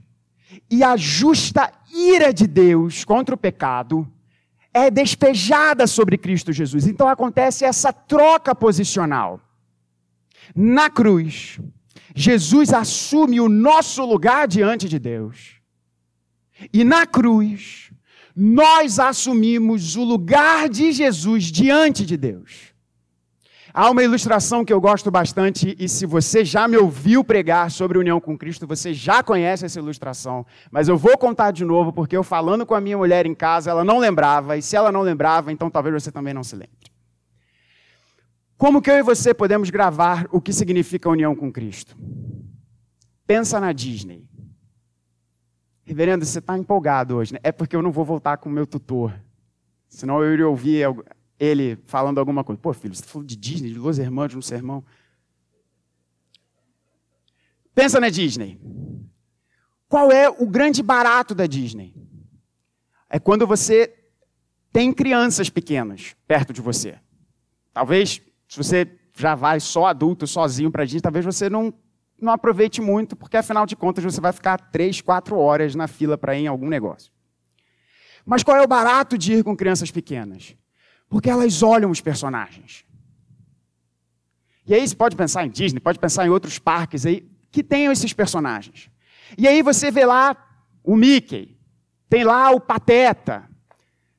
E 0.71 0.83
a 0.83 0.97
justa 0.97 1.71
ira 1.95 2.33
de 2.33 2.47
Deus 2.47 3.05
contra 3.05 3.35
o 3.35 3.39
pecado 3.39 4.11
é 4.73 4.91
despejada 4.91 5.87
sobre 5.87 6.17
Cristo 6.17 6.51
Jesus. 6.51 6.87
Então 6.87 7.07
acontece 7.07 7.67
essa 7.67 7.93
troca 7.93 8.55
posicional. 8.55 9.39
Na 10.57 10.89
cruz, 10.89 11.61
Jesus 12.17 12.73
assume 12.73 13.39
o 13.39 13.51
nosso 13.51 14.03
lugar 14.07 14.49
diante 14.49 14.89
de 14.89 14.99
Deus. 14.99 15.57
E 16.73 16.85
na 16.85 17.07
cruz, 17.07 17.93
nós 18.35 18.99
assumimos 18.99 19.95
o 19.95 20.05
lugar 20.05 20.71
de 20.71 20.91
Jesus 20.91 21.45
diante 21.45 22.07
de 22.07 22.17
Deus. 22.17 22.72
Há 23.75 23.91
uma 23.91 24.03
ilustração 24.03 24.67
que 24.67 24.73
eu 24.73 24.81
gosto 24.81 25.11
bastante, 25.11 25.75
e 25.79 25.89
se 25.89 26.05
você 26.05 26.45
já 26.45 26.69
me 26.69 26.77
ouviu 26.77 27.25
pregar 27.25 27.71
sobre 27.71 27.97
união 27.97 28.21
com 28.21 28.37
Cristo, 28.37 28.67
você 28.67 28.93
já 28.93 29.23
conhece 29.23 29.65
essa 29.65 29.79
ilustração. 29.79 30.45
Mas 30.71 30.89
eu 30.89 30.99
vou 30.99 31.17
contar 31.17 31.53
de 31.53 31.65
novo, 31.65 31.91
porque 31.91 32.15
eu 32.15 32.23
falando 32.23 32.67
com 32.67 32.75
a 32.75 32.81
minha 32.81 32.99
mulher 32.99 33.25
em 33.25 33.35
casa, 33.35 33.71
ela 33.71 33.83
não 33.83 33.99
lembrava, 33.99 34.59
e 34.59 34.63
se 34.63 34.77
ela 34.77 34.93
não 34.93 35.01
lembrava, 35.01 35.51
então 35.51 35.71
talvez 35.71 36.03
você 36.03 36.13
também 36.13 36.35
não 36.35 36.45
se 36.45 36.55
lembre. 36.55 36.93
Como 38.59 38.83
que 38.83 38.91
eu 38.91 38.97
e 38.97 39.03
você 39.03 39.33
podemos 39.33 39.71
gravar 39.71 40.29
o 40.31 40.41
que 40.41 40.53
significa 40.53 41.09
união 41.09 41.35
com 41.35 41.51
Cristo? 41.51 41.97
Pensa 43.27 43.59
na 43.59 43.73
Disney. 43.73 44.29
Reverendo, 45.83 46.25
você 46.25 46.39
está 46.39 46.57
empolgado 46.57 47.17
hoje, 47.17 47.33
né? 47.33 47.41
É 47.43 47.51
porque 47.51 47.75
eu 47.75 47.83
não 47.83 47.91
vou 47.91 48.05
voltar 48.05 48.37
com 48.37 48.49
o 48.49 48.53
meu 48.53 48.67
tutor. 48.67 49.13
Senão 49.89 50.23
eu 50.23 50.33
iria 50.33 50.49
ouvir 50.49 50.85
ele 51.43 51.77
falando 51.87 52.19
alguma 52.19 52.45
coisa. 52.45 52.61
Pô, 52.63 52.73
filho, 52.73 52.95
você 52.95 53.03
falou 53.03 53.27
de 53.27 53.35
Disney, 53.35 53.73
de 53.73 53.79
Los 53.79 53.99
Hermanos 53.99 54.33
no 54.33 54.43
sermão. 54.43 54.85
Pensa 57.75 57.99
na 57.99 58.09
Disney. 58.09 58.61
Qual 59.89 60.13
é 60.13 60.31
o 60.31 60.47
grande 60.47 60.85
barato 60.85 61.35
da 61.35 61.45
Disney? 61.45 61.97
É 63.11 63.19
quando 63.19 63.45
você 63.45 63.93
tem 64.73 64.93
crianças 64.93 65.51
pequenas 65.51 66.15
perto 66.29 66.53
de 66.53 66.61
você. 66.61 66.97
Talvez, 67.73 68.23
se 68.47 68.57
você 68.57 68.89
já 69.17 69.35
vai 69.35 69.59
só 69.59 69.87
adulto, 69.87 70.29
sozinho 70.29 70.71
para 70.71 70.85
a 70.85 70.87
Disney, 70.87 71.01
talvez 71.01 71.25
você 71.25 71.51
não, 71.51 71.75
não 72.21 72.33
aproveite 72.33 72.81
muito, 72.81 73.17
porque 73.17 73.37
afinal 73.37 73.67
de 73.67 73.75
contas 73.75 74.05
você 74.05 74.21
vai 74.21 74.33
ficar 74.33 74.71
três, 74.71 75.01
quatro 75.01 75.37
horas 75.37 75.75
na 75.75 75.89
fila 75.89 76.17
para 76.17 76.37
ir 76.37 76.45
em 76.45 76.47
algum 76.47 76.69
negócio. 76.69 77.13
Mas 78.25 78.45
qual 78.45 78.57
é 78.57 78.63
o 78.63 78.69
barato 78.69 79.19
de 79.19 79.33
ir 79.33 79.43
com 79.43 79.57
crianças 79.57 79.91
pequenas? 79.91 80.57
Porque 81.13 81.29
elas 81.29 81.63
olham 81.63 81.91
os 81.91 82.01
personagens. 82.01 82.87
E 84.67 84.73
aí 84.73 84.89
você 84.89 84.97
pode 84.97 85.15
pensar 85.15 85.45
em 85.45 85.51
Disney, 85.51 85.79
pode 85.79 85.99
pensar 85.99 86.25
em 86.25 86.31
outros 86.31 86.59
parques 86.59 87.05
aí 87.05 87.29
que 87.51 87.63
tenham 87.63 87.93
esses 87.93 88.15
personagens. 88.15 88.89
E 89.37 89.47
aí 89.47 89.61
você 89.61 89.91
vê 89.91 90.07
lá 90.07 90.35
o 90.83 90.97
Mickey, 90.97 91.55
tem 92.09 92.25
lá 92.25 92.51
o 92.51 92.59
Pateta, 92.59 93.45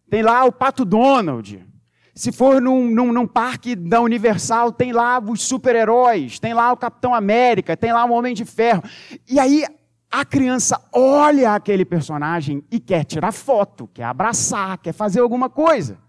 tem 0.07 0.21
lá 0.21 0.45
o 0.45 0.51
Pato 0.51 0.85
Donald. 0.85 1.65
Se 2.13 2.31
for 2.31 2.61
num, 2.61 2.87
num, 2.91 3.11
num 3.11 3.25
parque 3.25 3.75
da 3.75 3.99
Universal, 3.99 4.71
tem 4.71 4.91
lá 4.91 5.19
os 5.19 5.41
super-heróis, 5.41 6.37
tem 6.37 6.53
lá 6.53 6.71
o 6.71 6.77
Capitão 6.77 7.15
América, 7.15 7.75
tem 7.75 7.91
lá 7.91 8.05
o 8.05 8.11
Homem 8.11 8.35
de 8.35 8.45
Ferro. 8.45 8.83
E 9.27 9.39
aí 9.39 9.65
a 10.11 10.23
criança 10.23 10.79
olha 10.93 11.55
aquele 11.55 11.85
personagem 11.85 12.63
e 12.69 12.79
quer 12.79 13.03
tirar 13.03 13.31
foto, 13.31 13.89
quer 13.91 14.03
abraçar, 14.03 14.77
quer 14.77 14.93
fazer 14.93 15.21
alguma 15.21 15.49
coisa. 15.49 16.02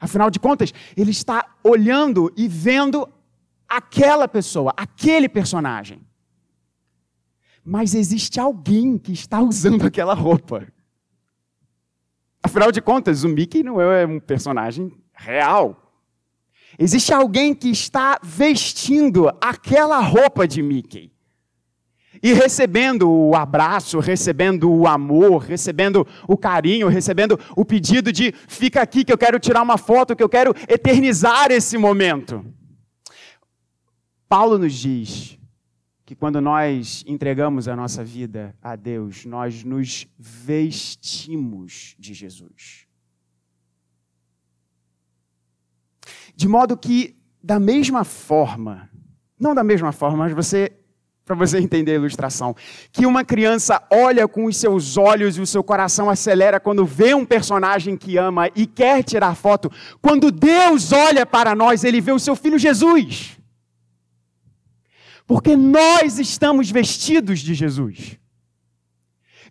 Afinal 0.00 0.30
de 0.30 0.40
contas, 0.40 0.72
ele 0.96 1.10
está 1.10 1.54
olhando 1.62 2.32
e 2.36 2.48
vendo 2.48 3.06
aquela 3.68 4.26
pessoa, 4.26 4.72
aquele 4.76 5.28
personagem. 5.28 6.00
Mas 7.62 7.94
existe 7.94 8.40
alguém 8.40 8.96
que 8.96 9.12
está 9.12 9.40
usando 9.42 9.86
aquela 9.86 10.14
roupa. 10.14 10.66
Afinal 12.42 12.72
de 12.72 12.80
contas, 12.80 13.22
o 13.22 13.28
Mickey 13.28 13.62
não 13.62 13.80
é 13.80 14.06
um 14.06 14.18
personagem 14.18 14.90
real. 15.12 15.92
Existe 16.78 17.12
alguém 17.12 17.54
que 17.54 17.68
está 17.68 18.18
vestindo 18.22 19.28
aquela 19.40 20.00
roupa 20.00 20.48
de 20.48 20.62
Mickey 20.62 21.12
e 22.22 22.32
recebendo 22.32 23.10
o 23.10 23.34
abraço, 23.34 23.98
recebendo 23.98 24.70
o 24.70 24.86
amor, 24.86 25.42
recebendo 25.42 26.06
o 26.28 26.36
carinho, 26.36 26.88
recebendo 26.88 27.38
o 27.56 27.64
pedido 27.64 28.12
de 28.12 28.32
fica 28.46 28.82
aqui 28.82 29.04
que 29.04 29.12
eu 29.12 29.18
quero 29.18 29.38
tirar 29.38 29.62
uma 29.62 29.78
foto, 29.78 30.14
que 30.14 30.22
eu 30.22 30.28
quero 30.28 30.54
eternizar 30.68 31.50
esse 31.50 31.78
momento. 31.78 32.44
Paulo 34.28 34.58
nos 34.58 34.74
diz 34.74 35.38
que 36.04 36.14
quando 36.14 36.40
nós 36.40 37.04
entregamos 37.06 37.68
a 37.68 37.76
nossa 37.76 38.04
vida 38.04 38.54
a 38.60 38.76
Deus, 38.76 39.24
nós 39.24 39.64
nos 39.64 40.06
vestimos 40.18 41.94
de 41.98 42.12
Jesus. 42.14 42.86
De 46.34 46.48
modo 46.48 46.76
que, 46.76 47.16
da 47.42 47.60
mesma 47.60 48.02
forma, 48.04 48.90
não 49.38 49.54
da 49.54 49.62
mesma 49.62 49.92
forma, 49.92 50.16
mas 50.16 50.32
você 50.32 50.79
para 51.30 51.46
você 51.46 51.58
entender 51.58 51.92
a 51.92 51.94
ilustração. 51.94 52.56
Que 52.90 53.06
uma 53.06 53.24
criança 53.24 53.80
olha 53.88 54.26
com 54.26 54.46
os 54.46 54.56
seus 54.56 54.96
olhos 54.96 55.36
e 55.36 55.40
o 55.40 55.46
seu 55.46 55.62
coração 55.62 56.10
acelera 56.10 56.58
quando 56.58 56.84
vê 56.84 57.14
um 57.14 57.24
personagem 57.24 57.96
que 57.96 58.16
ama 58.16 58.50
e 58.56 58.66
quer 58.66 59.04
tirar 59.04 59.36
foto. 59.36 59.70
Quando 60.02 60.32
Deus 60.32 60.92
olha 60.92 61.24
para 61.24 61.54
nós, 61.54 61.84
ele 61.84 62.00
vê 62.00 62.10
o 62.10 62.18
seu 62.18 62.34
filho 62.34 62.58
Jesus. 62.58 63.38
Porque 65.24 65.54
nós 65.54 66.18
estamos 66.18 66.68
vestidos 66.68 67.38
de 67.38 67.54
Jesus. 67.54 68.18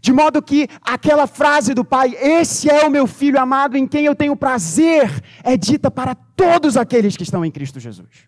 De 0.01 0.11
modo 0.11 0.41
que 0.41 0.67
aquela 0.81 1.27
frase 1.27 1.73
do 1.73 1.85
pai, 1.85 2.13
esse 2.19 2.69
é 2.69 2.85
o 2.85 2.91
meu 2.91 3.07
filho 3.07 3.39
amado 3.39 3.77
em 3.77 3.87
quem 3.87 4.05
eu 4.05 4.15
tenho 4.15 4.35
prazer, 4.35 5.09
é 5.43 5.55
dita 5.55 5.89
para 5.89 6.13
todos 6.13 6.75
aqueles 6.75 7.15
que 7.15 7.23
estão 7.23 7.45
em 7.45 7.51
Cristo 7.51 7.79
Jesus. 7.79 8.27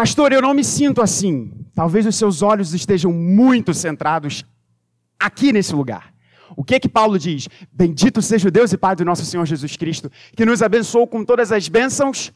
Pastor, 0.00 0.32
eu 0.32 0.40
não 0.40 0.54
me 0.54 0.64
sinto 0.64 1.02
assim. 1.02 1.52
Talvez 1.74 2.06
os 2.06 2.16
seus 2.16 2.40
olhos 2.40 2.72
estejam 2.72 3.12
muito 3.12 3.74
centrados 3.74 4.46
aqui 5.18 5.52
nesse 5.52 5.74
lugar. 5.74 6.14
O 6.56 6.64
que 6.64 6.80
que 6.80 6.88
Paulo 6.88 7.18
diz? 7.18 7.50
Bendito 7.70 8.22
seja 8.22 8.48
o 8.48 8.50
Deus 8.50 8.72
e 8.72 8.78
Pai 8.78 8.96
do 8.96 9.04
nosso 9.04 9.26
Senhor 9.26 9.44
Jesus 9.44 9.76
Cristo, 9.76 10.10
que 10.34 10.46
nos 10.46 10.62
abençoou 10.62 11.06
com 11.06 11.22
todas 11.22 11.52
as 11.52 11.68
bênçãos 11.68 12.32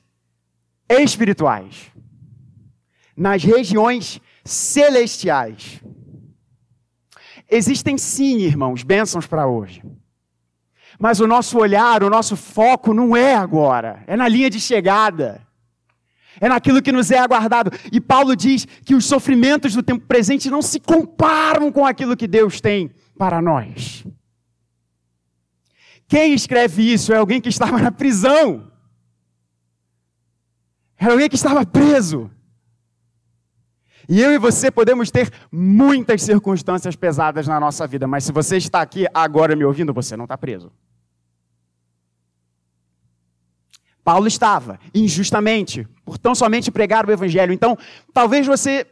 espirituais 0.91 1.91
nas 3.17 3.43
regiões 3.43 4.21
celestiais. 4.45 5.81
Existem 7.51 7.97
sim, 7.97 8.41
irmãos, 8.41 8.83
bênçãos 8.83 9.27
para 9.27 9.47
hoje. 9.47 9.83
Mas 10.99 11.19
o 11.19 11.27
nosso 11.27 11.57
olhar, 11.57 12.03
o 12.03 12.11
nosso 12.11 12.37
foco 12.37 12.93
não 12.93 13.17
é 13.17 13.35
agora, 13.35 14.05
é 14.07 14.19
na 14.19 14.29
linha 14.29 14.51
de 14.51 14.61
chegada. 14.61 15.41
É 16.41 16.49
naquilo 16.49 16.83
que 16.83 16.93
nos 16.93 17.11
é 17.11 17.19
aguardado. 17.19 17.71
E 17.93 18.01
Paulo 18.01 18.35
diz 18.35 18.67
que 18.85 18.95
os 18.95 19.05
sofrimentos 19.05 19.75
do 19.75 19.83
tempo 19.83 20.07
presente 20.07 20.51
não 20.51 20.63
se 20.63 20.81
comparam 20.81 21.71
com 21.71 21.87
aquilo 21.87 22.17
que 22.17 22.27
Deus 22.27 22.61
tem 22.61 22.91
para 23.17 23.41
nós. 23.41 24.05
Quem 26.07 26.35
escreve 26.35 26.93
isso 26.93 27.13
é 27.13 27.17
alguém 27.17 27.41
que 27.41 27.49
estava 27.49 27.79
na 27.79 27.91
prisão. 27.91 28.71
Era 30.99 31.13
alguém 31.13 31.29
que 31.29 31.37
estava 31.37 31.65
preso. 31.65 32.31
E 34.09 34.21
eu 34.21 34.33
e 34.33 34.39
você 34.39 34.71
podemos 34.71 35.11
ter 35.11 35.31
muitas 35.51 36.23
circunstâncias 36.23 36.95
pesadas 36.95 37.49
na 37.49 37.59
nossa 37.59 37.87
vida, 37.87 38.07
mas 38.07 38.25
se 38.25 38.33
você 38.33 38.59
está 38.59 38.83
aqui 38.83 39.07
agora 39.15 39.57
me 39.57 39.65
ouvindo, 39.65 39.95
você 39.95 40.17
não 40.17 40.25
está 40.25 40.37
preso. 40.37 40.71
Paulo 44.05 44.29
estava, 44.29 44.79
injustamente, 44.95 45.89
por 46.05 46.19
tão 46.19 46.35
somente 46.35 46.71
pregar 46.71 47.09
o 47.09 47.13
evangelho. 47.13 47.53
Então, 47.53 47.77
talvez 48.13 48.47
você 48.47 48.87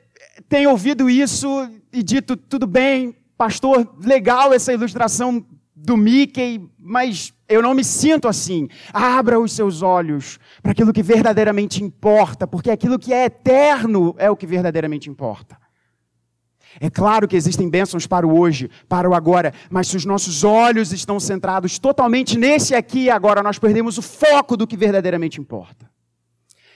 tenha 0.48 0.70
ouvido 0.70 1.10
isso 1.10 1.68
e 1.92 2.02
dito, 2.02 2.36
tudo 2.36 2.66
bem, 2.66 3.14
pastor, 3.36 3.94
legal 4.02 4.54
essa 4.54 4.72
ilustração 4.72 5.44
do 5.76 5.96
Mickey, 5.96 6.66
mas 6.78 7.34
eu 7.48 7.60
não 7.60 7.74
me 7.74 7.84
sinto 7.84 8.26
assim. 8.26 8.68
Abra 8.92 9.38
os 9.38 9.52
seus 9.52 9.82
olhos 9.82 10.38
para 10.62 10.72
aquilo 10.72 10.92
que 10.92 11.02
verdadeiramente 11.02 11.82
importa, 11.84 12.46
porque 12.46 12.70
aquilo 12.70 12.98
que 12.98 13.12
é 13.12 13.26
eterno 13.26 14.14
é 14.16 14.30
o 14.30 14.36
que 14.36 14.46
verdadeiramente 14.46 15.10
importa. 15.10 15.61
É 16.80 16.88
claro 16.88 17.28
que 17.28 17.36
existem 17.36 17.68
bênçãos 17.68 18.06
para 18.06 18.26
o 18.26 18.38
hoje, 18.38 18.70
para 18.88 19.08
o 19.08 19.14
agora, 19.14 19.52
mas 19.70 19.88
se 19.88 19.96
os 19.96 20.04
nossos 20.04 20.44
olhos 20.44 20.92
estão 20.92 21.20
centrados 21.20 21.78
totalmente 21.78 22.38
nesse 22.38 22.74
aqui 22.74 23.04
e 23.04 23.10
agora, 23.10 23.42
nós 23.42 23.58
perdemos 23.58 23.98
o 23.98 24.02
foco 24.02 24.56
do 24.56 24.66
que 24.66 24.76
verdadeiramente 24.76 25.40
importa. 25.40 25.90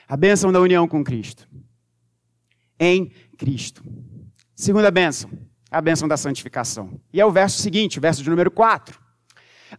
A 0.08 0.16
bênção 0.16 0.52
da 0.52 0.60
união 0.60 0.86
com 0.86 1.02
Cristo. 1.02 1.48
Em 2.78 3.10
Cristo. 3.36 3.82
Segunda 4.54 4.90
bênção, 4.90 5.30
a 5.70 5.80
bênção 5.80 6.06
da 6.06 6.16
santificação. 6.16 7.00
E 7.12 7.20
é 7.20 7.26
o 7.26 7.30
verso 7.30 7.60
seguinte, 7.60 7.98
verso 7.98 8.22
de 8.22 8.30
número 8.30 8.50
4. 8.50 9.06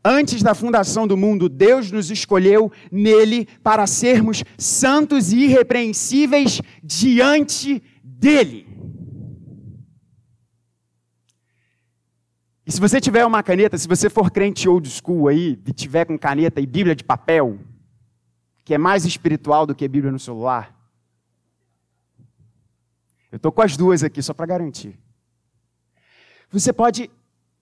Antes 0.04 0.44
da 0.44 0.54
fundação 0.54 1.08
do 1.08 1.16
mundo, 1.16 1.48
Deus 1.48 1.92
nos 1.92 2.12
escolheu 2.12 2.72
nele 2.92 3.48
para 3.64 3.88
sermos 3.88 4.44
santos 4.58 5.32
e 5.32 5.46
irrepreensíveis 5.46 6.62
diante 6.84 7.82
dele. 8.04 8.67
E 12.68 12.72
se 12.72 12.82
você 12.82 13.00
tiver 13.00 13.26
uma 13.26 13.42
caneta, 13.42 13.78
se 13.78 13.88
você 13.88 14.10
for 14.10 14.30
crente 14.30 14.68
old 14.68 14.90
school 14.90 15.30
aí, 15.30 15.58
e 15.66 15.72
tiver 15.72 16.04
com 16.04 16.20
caneta 16.20 16.60
e 16.60 16.66
Bíblia 16.66 16.94
de 16.94 17.02
papel, 17.02 17.58
que 18.66 18.74
é 18.74 18.78
mais 18.78 19.06
espiritual 19.06 19.66
do 19.66 19.74
que 19.74 19.88
Bíblia 19.88 20.12
no 20.12 20.20
celular, 20.20 20.76
eu 23.32 23.38
estou 23.38 23.54
com 23.54 23.62
as 23.62 23.78
duas 23.78 24.04
aqui 24.04 24.22
só 24.22 24.34
para 24.34 24.48
garantir. 24.48 25.00
Você 26.52 26.74
pode 26.74 27.10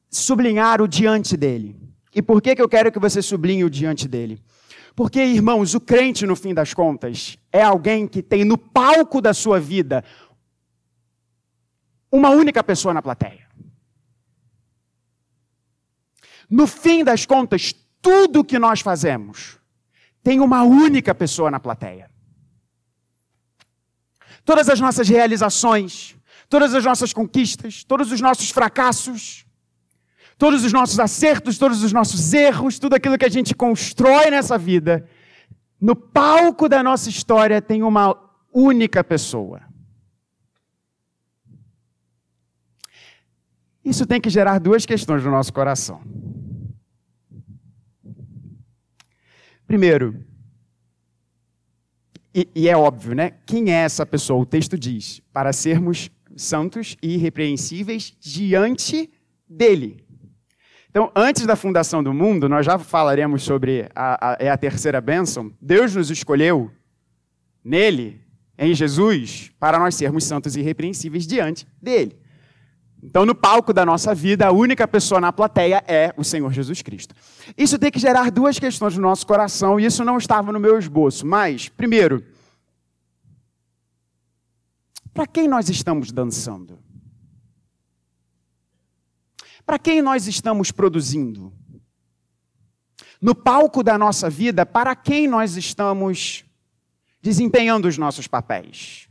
sublinhar 0.09 0.81
o 0.81 0.88
diante 0.88 1.38
dele. 1.38 1.79
E 2.13 2.19
por 2.19 2.41
que, 2.41 2.55
que 2.55 2.62
eu 2.62 2.69
quero 2.69 2.91
que 2.91 2.97
você 2.97 3.21
sublinhe 3.21 3.63
o 3.63 3.69
diante 3.69 4.07
dele? 4.07 4.41
Porque, 4.95 5.24
irmãos, 5.24 5.75
o 5.75 5.79
crente, 5.79 6.25
no 6.25 6.35
fim 6.35 6.53
das 6.53 6.74
contas, 6.74 7.38
é 7.51 7.62
alguém 7.62 8.07
que 8.07 8.24
tem 8.24 8.43
no 8.43 8.57
palco 8.57 9.21
da 9.21 9.35
sua 9.35 9.59
vida 9.59 10.03
uma 12.12 12.31
única 12.31 12.63
pessoa 12.63 12.91
na 12.91 13.03
plateia. 13.03 13.44
No 16.49 16.67
fim 16.67 17.03
das 17.03 17.25
contas, 17.25 17.73
tudo 18.01 18.43
que 18.43 18.59
nós 18.59 18.81
fazemos 18.81 19.57
tem 20.23 20.39
uma 20.39 20.63
única 20.63 21.13
pessoa 21.13 21.51
na 21.51 21.60
plateia. 21.60 22.10
Todas 24.43 24.69
as 24.69 24.79
nossas 24.79 25.10
realizações, 25.10 26.15
todas 26.49 26.73
as 26.73 26.84
nossas 26.84 27.12
conquistas, 27.13 27.84
todos 27.84 28.12
os 28.12 28.21
nossos 28.21 28.49
fracassos, 28.49 29.45
todos 30.38 30.63
os 30.63 30.73
nossos 30.73 30.99
acertos, 30.99 31.58
todos 31.58 31.84
os 31.84 31.91
nossos 31.91 32.34
erros, 32.34 32.77
tudo 32.77 32.95
aquilo 32.95 33.17
que 33.17 33.25
a 33.25 33.29
gente 33.29 33.55
constrói 33.55 34.29
nessa 34.29 34.58
vida, 34.58 35.08
no 35.79 35.95
palco 35.95 36.69
da 36.69 36.84
nossa 36.84 37.10
história 37.10 37.62
tem 37.62 37.84
uma 37.84 38.15
única 38.53 39.03
pessoa. 39.03 39.62
Isso 43.84 44.05
tem 44.05 44.19
que 44.19 44.29
gerar 44.29 44.60
duas 44.60 44.86
questões 44.86 45.23
no 45.23 45.29
nosso 45.29 45.53
coração. 45.53 46.01
Primeiro, 49.67 50.23
e, 52.34 52.47
e, 52.54 52.69
é 52.69 52.75
óbvio, 52.75 53.15
né? 53.15 53.32
Quem 53.45 53.71
é 53.71 53.78
essa 53.78 54.06
pessoa? 54.06 54.41
O 54.41 54.45
texto 54.45 54.78
diz: 54.78 55.21
para 55.32 55.54
sermos 55.54 56.12
santos 56.36 56.97
e 57.01 57.13
irrepreensíveis 57.13 58.13
diante 58.19 59.10
dele. 59.47 60.04
Então, 60.89 61.12
antes 61.15 61.45
da 61.45 61.56
fundação 61.56 62.04
do 62.04 62.13
mundo, 62.13 62.47
nós 62.47 62.65
já 62.65 62.78
falaremos 62.78 63.43
sobre 63.43 63.89
a, 63.95 64.32
a, 64.32 64.38
é 64.39 64.49
a 64.49 64.58
terceira 64.58 64.99
bênção. 65.01 65.51
Deus 65.62 65.95
nos 65.95 66.10
escolheu 66.10 66.71
nele, 67.63 68.21
em 68.58 68.73
Jesus, 68.73 69.51
para 69.60 69.80
nós 69.80 69.95
sermos 69.95 70.23
santos 70.23 70.56
e 70.56 70.60
irrepreensíveis 70.60 71.25
diante 71.25 71.67
dele. 71.82 72.17
Então, 73.06 73.24
no 73.24 73.36
palco 73.36 73.72
da 73.72 73.86
nossa 73.86 74.15
vida, 74.15 74.48
a 74.48 74.52
única 74.52 74.88
pessoa 74.88 75.22
na 75.22 75.32
plateia 75.32 75.84
é 75.88 76.12
o 76.18 76.24
Senhor 76.24 76.52
Jesus 76.52 76.82
Cristo. 76.82 77.13
Isso 77.56 77.78
tem 77.78 77.91
que 77.91 78.00
gerar 78.00 78.32
duas 78.32 78.58
questões 78.58 78.96
no 78.96 79.04
nosso 79.04 79.28
coração, 79.28 79.80
e 79.80 79.86
isso 79.86 80.04
não 80.04 80.18
estava 80.18 80.52
no 80.52 80.60
meu 80.60 80.80
esboço. 80.80 81.24
Mas, 81.24 81.70
primeiro, 81.70 82.26
para 85.13 85.28
quem 85.28 85.48
nós 85.48 85.70
estamos 85.70 86.12
dançando? 86.12 86.80
Para 89.63 89.78
quem 89.78 90.02
nós 90.02 90.26
estamos 90.26 90.72
produzindo? 90.72 91.54
No 93.22 93.36
palco 93.36 93.84
da 93.84 94.00
nossa 94.00 94.32
vida, 94.32 94.65
para 94.65 94.96
quem 94.96 95.28
nós 95.28 95.56
estamos 95.56 96.44
desempenhando 97.22 97.88
os 97.88 98.00
nossos 98.00 98.26
papéis? 98.26 99.08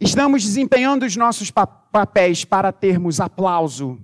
Estamos 0.00 0.42
desempenhando 0.42 1.04
os 1.06 1.16
nossos 1.16 1.50
papéis 1.50 2.44
para 2.44 2.72
termos 2.72 3.20
aplauso 3.20 3.98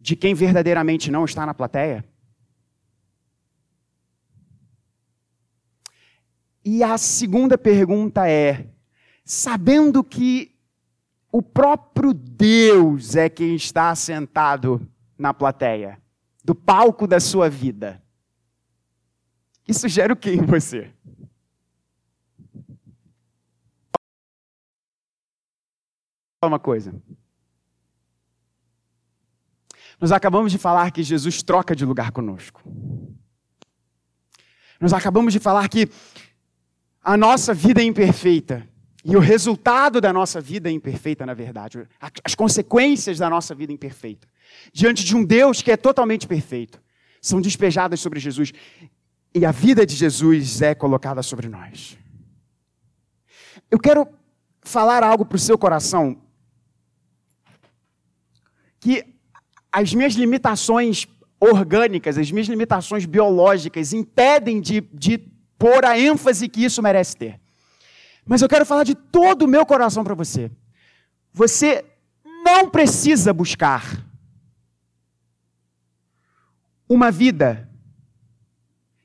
de 0.00 0.16
quem 0.16 0.34
verdadeiramente 0.34 1.10
não 1.10 1.24
está 1.24 1.44
na 1.44 1.54
plateia? 1.54 2.04
E 6.64 6.82
a 6.82 6.98
segunda 6.98 7.56
pergunta 7.56 8.28
é: 8.28 8.66
sabendo 9.24 10.02
que 10.02 10.54
o 11.30 11.40
próprio 11.40 12.12
Deus 12.12 13.14
é 13.14 13.28
quem 13.28 13.54
está 13.54 13.94
sentado 13.94 14.86
na 15.16 15.32
plateia, 15.32 16.00
do 16.44 16.54
palco 16.54 17.06
da 17.06 17.20
sua 17.20 17.48
vida, 17.48 18.02
isso 19.66 19.88
gera 19.88 20.12
o 20.12 20.16
que 20.16 20.30
em 20.30 20.42
você? 20.42 20.90
Uma 26.46 26.58
coisa. 26.58 26.94
Nós 30.00 30.12
acabamos 30.12 30.52
de 30.52 30.58
falar 30.58 30.92
que 30.92 31.02
Jesus 31.02 31.42
troca 31.42 31.74
de 31.74 31.84
lugar 31.84 32.12
conosco. 32.12 32.62
Nós 34.80 34.92
acabamos 34.92 35.32
de 35.32 35.40
falar 35.40 35.68
que 35.68 35.88
a 37.02 37.16
nossa 37.16 37.52
vida 37.52 37.80
é 37.80 37.84
imperfeita. 37.84 38.68
E 39.04 39.16
o 39.16 39.20
resultado 39.20 40.00
da 40.00 40.12
nossa 40.12 40.40
vida 40.40 40.68
é 40.68 40.72
imperfeita, 40.72 41.26
na 41.26 41.34
verdade. 41.34 41.88
As 42.22 42.34
consequências 42.34 43.18
da 43.18 43.28
nossa 43.28 43.54
vida 43.54 43.72
imperfeita. 43.72 44.28
Diante 44.72 45.04
de 45.04 45.16
um 45.16 45.24
Deus 45.24 45.62
que 45.62 45.72
é 45.72 45.76
totalmente 45.76 46.26
perfeito. 46.28 46.80
São 47.20 47.40
despejadas 47.40 47.98
sobre 47.98 48.20
Jesus. 48.20 48.52
E 49.34 49.44
a 49.44 49.50
vida 49.50 49.84
de 49.84 49.96
Jesus 49.96 50.62
é 50.62 50.74
colocada 50.74 51.22
sobre 51.22 51.48
nós. 51.48 51.98
Eu 53.68 53.80
quero 53.80 54.06
falar 54.62 55.02
algo 55.02 55.24
para 55.24 55.36
o 55.36 55.40
seu 55.40 55.58
coração 55.58 56.20
que 58.80 59.04
as 59.72 59.92
minhas 59.94 60.14
limitações 60.14 61.06
orgânicas, 61.40 62.18
as 62.18 62.30
minhas 62.30 62.48
limitações 62.48 63.04
biológicas 63.06 63.92
impedem 63.92 64.60
de, 64.60 64.80
de 64.92 65.18
pôr 65.58 65.84
a 65.84 65.98
ênfase 65.98 66.48
que 66.48 66.64
isso 66.64 66.82
merece 66.82 67.16
ter. 67.16 67.40
Mas 68.24 68.42
eu 68.42 68.48
quero 68.48 68.66
falar 68.66 68.84
de 68.84 68.94
todo 68.94 69.42
o 69.42 69.48
meu 69.48 69.64
coração 69.64 70.04
para 70.04 70.14
você. 70.14 70.50
Você 71.32 71.84
não 72.44 72.68
precisa 72.68 73.32
buscar 73.32 74.06
uma 76.88 77.10
vida 77.10 77.68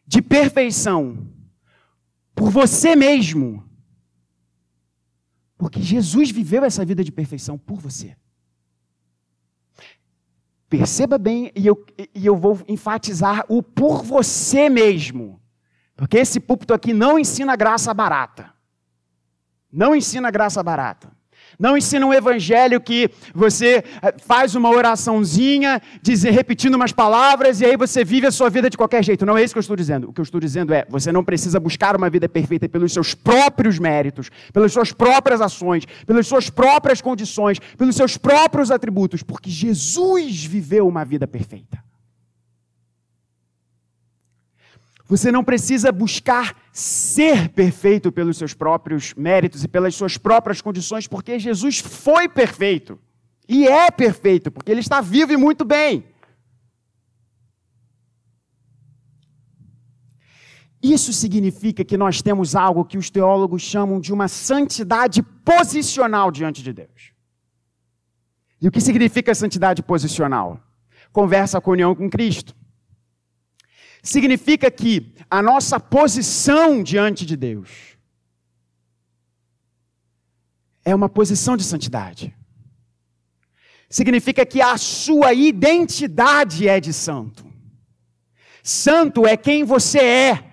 de 0.06 0.22
perfeição 0.22 1.28
por 2.36 2.50
você 2.50 2.96
mesmo. 2.96 3.64
Porque 5.58 5.82
Jesus 5.82 6.32
viveu 6.32 6.64
essa 6.64 6.84
vida 6.86 7.04
de 7.04 7.12
perfeição 7.12 7.58
por 7.58 7.80
você. 7.80 8.16
Perceba 10.78 11.20
bem, 11.20 11.52
e 11.56 11.68
eu, 11.68 11.86
e 12.16 12.26
eu 12.26 12.36
vou 12.36 12.60
enfatizar 12.68 13.46
o 13.48 13.62
por 13.62 14.02
você 14.02 14.70
mesmo. 14.70 15.40
Porque 15.96 16.18
esse 16.18 16.40
púlpito 16.40 16.74
aqui 16.74 16.96
não 16.96 17.20
ensina 17.20 17.56
graça 17.56 17.94
barata. 17.94 18.52
Não 19.72 19.96
ensina 19.96 20.32
graça 20.32 20.64
barata. 20.64 21.12
Não 21.60 21.78
ensina 21.78 22.06
um 22.06 22.14
evangelho 22.14 22.80
que 22.82 23.10
você 23.34 23.84
eh, 24.02 24.16
faz 24.26 24.56
uma 24.56 24.70
oraçãozinha, 24.70 25.82
dizer, 26.02 26.32
repetindo 26.32 26.76
umas 26.76 26.92
palavras, 26.92 27.62
e 27.62 27.66
aí 27.66 27.78
você 27.78 28.04
vive 28.04 28.28
a 28.28 28.32
sua 28.32 28.50
vida 28.50 28.70
de 28.70 28.78
qualquer 28.78 29.04
jeito. 29.04 29.26
Não 29.26 29.38
é 29.38 29.44
isso 29.44 29.54
que 29.54 29.60
eu 29.60 29.62
estou 29.62 29.76
dizendo. 29.76 30.10
O 30.10 30.14
que 30.14 30.22
eu 30.22 30.24
estou 30.24 30.40
dizendo 30.40 30.74
é: 30.74 30.86
você 30.90 31.12
não 31.12 31.24
precisa 31.24 31.60
buscar 31.60 31.96
uma 31.96 32.10
vida 32.10 32.28
perfeita 32.28 32.68
pelos 32.68 32.92
seus 32.92 33.14
próprios 33.14 33.80
méritos, 33.80 34.30
pelas 34.52 34.72
suas 34.72 34.92
próprias 34.92 35.42
ações, 35.42 35.86
pelas 36.06 36.28
suas 36.28 36.50
próprias 36.50 37.02
condições, 37.02 37.60
pelos 37.78 37.96
seus 37.96 38.18
próprios 38.18 38.72
atributos, 38.72 39.24
porque 39.24 39.50
Jesus 39.50 40.44
viveu 40.44 40.88
uma 40.88 41.06
vida 41.06 41.28
perfeita. 41.28 41.93
Você 45.06 45.32
não 45.32 45.44
precisa 45.44 45.92
buscar 45.92 46.56
ser 46.72 47.50
perfeito 47.50 48.12
pelos 48.12 48.38
seus 48.38 48.54
próprios 48.54 49.14
méritos 49.16 49.64
e 49.64 49.68
pelas 49.68 49.96
suas 49.96 50.18
próprias 50.18 50.62
condições, 50.62 51.08
porque 51.08 51.38
Jesus 51.38 51.80
foi 51.80 52.30
perfeito. 52.30 52.98
E 53.48 53.68
é 53.68 53.92
perfeito, 53.92 54.50
porque 54.50 54.72
ele 54.72 54.80
está 54.80 55.02
vivo 55.02 55.34
e 55.34 55.38
muito 55.38 55.66
bem. 55.66 56.06
Isso 60.82 61.14
significa 61.14 61.84
que 61.84 61.98
nós 61.98 62.22
temos 62.22 62.56
algo 62.56 62.86
que 62.86 62.98
os 62.98 63.10
teólogos 63.10 63.62
chamam 63.62 64.00
de 64.00 64.12
uma 64.12 64.28
santidade 64.28 65.22
posicional 65.22 66.32
diante 66.32 66.64
de 66.64 66.74
Deus. 66.74 67.14
E 68.62 68.68
o 68.68 68.72
que 68.72 68.82
significa 68.82 69.36
santidade 69.36 69.84
posicional? 69.84 70.62
Conversa 71.12 71.60
com 71.60 71.72
união 71.72 71.94
com 71.94 72.10
Cristo 72.10 72.56
significa 74.04 74.70
que 74.70 75.16
a 75.32 75.42
nossa 75.42 75.80
posição 75.80 76.84
diante 76.84 77.26
de 77.26 77.38
Deus 77.38 77.98
é 80.84 80.94
uma 80.94 81.08
posição 81.08 81.56
de 81.56 81.64
santidade. 81.64 82.36
Significa 83.90 84.46
que 84.46 84.62
a 84.62 84.78
sua 84.78 85.34
identidade 85.34 86.68
é 86.68 86.82
de 86.82 86.92
santo. 86.92 87.46
Santo 88.62 89.26
é 89.26 89.38
quem 89.38 89.64
você 89.64 90.00
é. 90.00 90.52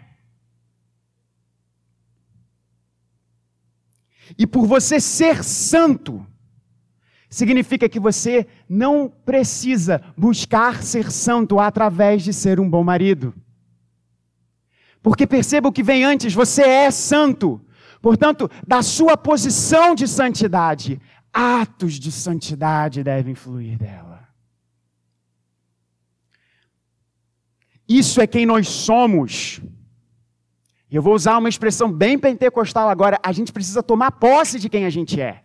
E 4.39 4.47
por 4.47 4.67
você 4.67 5.01
ser 5.01 5.43
santo, 5.43 6.25
significa 7.31 7.89
que 7.89 8.01
você 8.01 8.47
não 8.69 9.09
precisa 9.09 10.03
buscar 10.17 10.83
ser 10.83 11.13
santo 11.13 11.61
através 11.61 12.25
de 12.25 12.33
ser 12.33 12.59
um 12.59 12.69
bom 12.69 12.83
marido. 12.83 13.33
Porque 15.01 15.27
perceba 15.27 15.69
o 15.69 15.73
que 15.73 15.83
vem 15.83 16.05
antes, 16.05 16.35
você 16.35 16.63
é 16.63 16.91
santo. 16.91 17.65
Portanto, 18.03 18.51
da 18.67 18.83
sua 18.83 19.17
posição 19.17 19.95
de 19.95 20.09
santidade, 20.09 21.01
atos 21.33 21.95
de 21.95 22.11
santidade 22.11 23.05
devem 23.05 23.37
fluir 23.37 23.79
dela. 23.79 24.29
Isso 27.89 28.21
é 28.21 28.27
quem 28.27 28.45
nós 28.45 28.69
somos. 28.69 29.61
Eu 30.91 31.01
vou 31.01 31.15
usar 31.15 31.39
uma 31.39 31.49
expressão 31.49 31.91
bem 31.91 32.19
pentecostal 32.19 32.89
agora. 32.89 33.19
A 33.23 33.31
gente 33.33 33.53
precisa 33.53 33.83
tomar 33.83 34.13
posse 34.13 34.59
de 34.59 34.69
quem 34.69 34.85
a 34.85 34.91
gente 34.91 35.21
é 35.21 35.45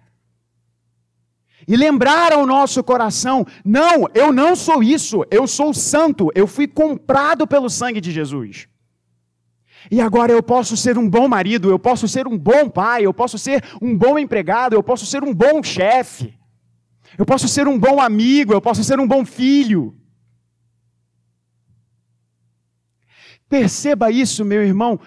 e 1.68 1.76
lembrar 1.76 2.32
ao 2.32 2.46
nosso 2.46 2.84
coração: 2.84 3.46
não, 3.64 4.08
eu 4.14 4.32
não 4.32 4.56
sou 4.56 4.84
isso, 4.84 5.26
eu 5.32 5.48
sou 5.48 5.74
santo, 5.74 6.32
eu 6.36 6.48
fui 6.48 6.68
comprado 6.68 7.48
pelo 7.48 7.70
sangue 7.70 8.02
de 8.02 8.12
Jesus. 8.12 8.68
E 9.90 10.02
agora 10.02 10.32
eu 10.32 10.42
posso 10.42 10.76
ser 10.76 10.98
um 10.98 11.08
bom 11.08 11.28
marido, 11.28 11.70
eu 11.70 11.78
posso 11.78 12.08
ser 12.08 12.28
um 12.28 12.38
bom 12.38 12.70
pai, 12.70 13.06
eu 13.06 13.14
posso 13.14 13.38
ser 13.38 13.64
um 13.82 13.96
bom 13.96 14.18
empregado, 14.18 14.74
eu 14.74 14.82
posso 14.82 15.06
ser 15.06 15.24
um 15.24 15.34
bom 15.34 15.62
chefe, 15.62 16.38
eu 17.18 17.26
posso 17.26 17.48
ser 17.48 17.68
um 17.68 17.78
bom 17.78 18.02
amigo, 18.02 18.52
eu 18.52 18.62
posso 18.62 18.84
ser 18.84 19.00
um 19.00 19.08
bom 19.08 19.24
filho. 19.24 19.96
Perceba 23.48 24.10
isso, 24.10 24.44
meu 24.44 24.64
irmão, 24.64 25.00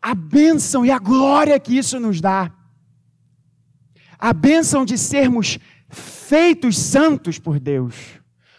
a 0.00 0.14
bênção 0.14 0.86
e 0.86 0.90
a 0.90 0.98
glória 0.98 1.60
que 1.60 1.76
isso 1.76 2.00
nos 2.00 2.18
dá 2.18 2.55
a 4.18 4.32
bênção 4.32 4.84
de 4.84 4.96
sermos 4.96 5.58
feitos 5.88 6.78
santos 6.78 7.38
por 7.38 7.58
Deus 7.60 7.94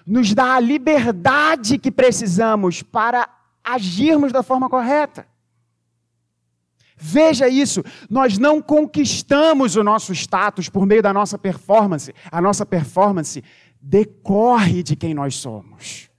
nos 0.06 0.34
dá 0.34 0.56
a 0.56 0.60
liberdade 0.60 1.78
que 1.78 1.92
precisamos 1.92 2.82
para 2.82 3.28
agirmos 3.64 4.32
da 4.32 4.42
forma 4.42 4.70
correta. 4.70 5.28
Veja 7.00 7.48
isso, 7.48 7.84
nós 8.10 8.38
não 8.40 8.62
conquistamos 8.62 9.76
o 9.76 9.84
nosso 9.84 10.14
status 10.14 10.68
por 10.70 10.86
meio 10.86 11.04
da 11.04 11.14
nossa 11.14 11.38
performance. 11.38 12.14
A 12.32 12.42
nossa 12.42 12.66
performance 12.66 13.44
decorre 13.80 14.82
de 14.82 14.96
quem 14.96 15.14
nós 15.14 15.36
somos. 15.36 16.10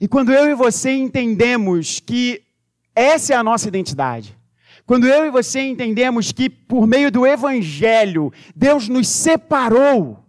E 0.00 0.06
quando 0.06 0.32
eu 0.32 0.48
e 0.48 0.54
você 0.54 0.92
entendemos 0.92 1.98
que 1.98 2.42
essa 2.94 3.32
é 3.32 3.36
a 3.36 3.42
nossa 3.42 3.66
identidade, 3.66 4.38
quando 4.92 5.06
eu 5.06 5.24
e 5.24 5.30
você 5.30 5.62
entendemos 5.62 6.32
que 6.32 6.50
por 6.50 6.86
meio 6.86 7.10
do 7.10 7.26
Evangelho 7.26 8.30
Deus 8.54 8.90
nos 8.90 9.08
separou, 9.08 10.22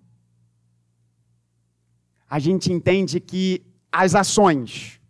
a 2.29 2.39
gente 2.39 2.71
entende 2.71 3.19
que 3.19 3.61
as 3.91 4.15
ações 4.15 5.01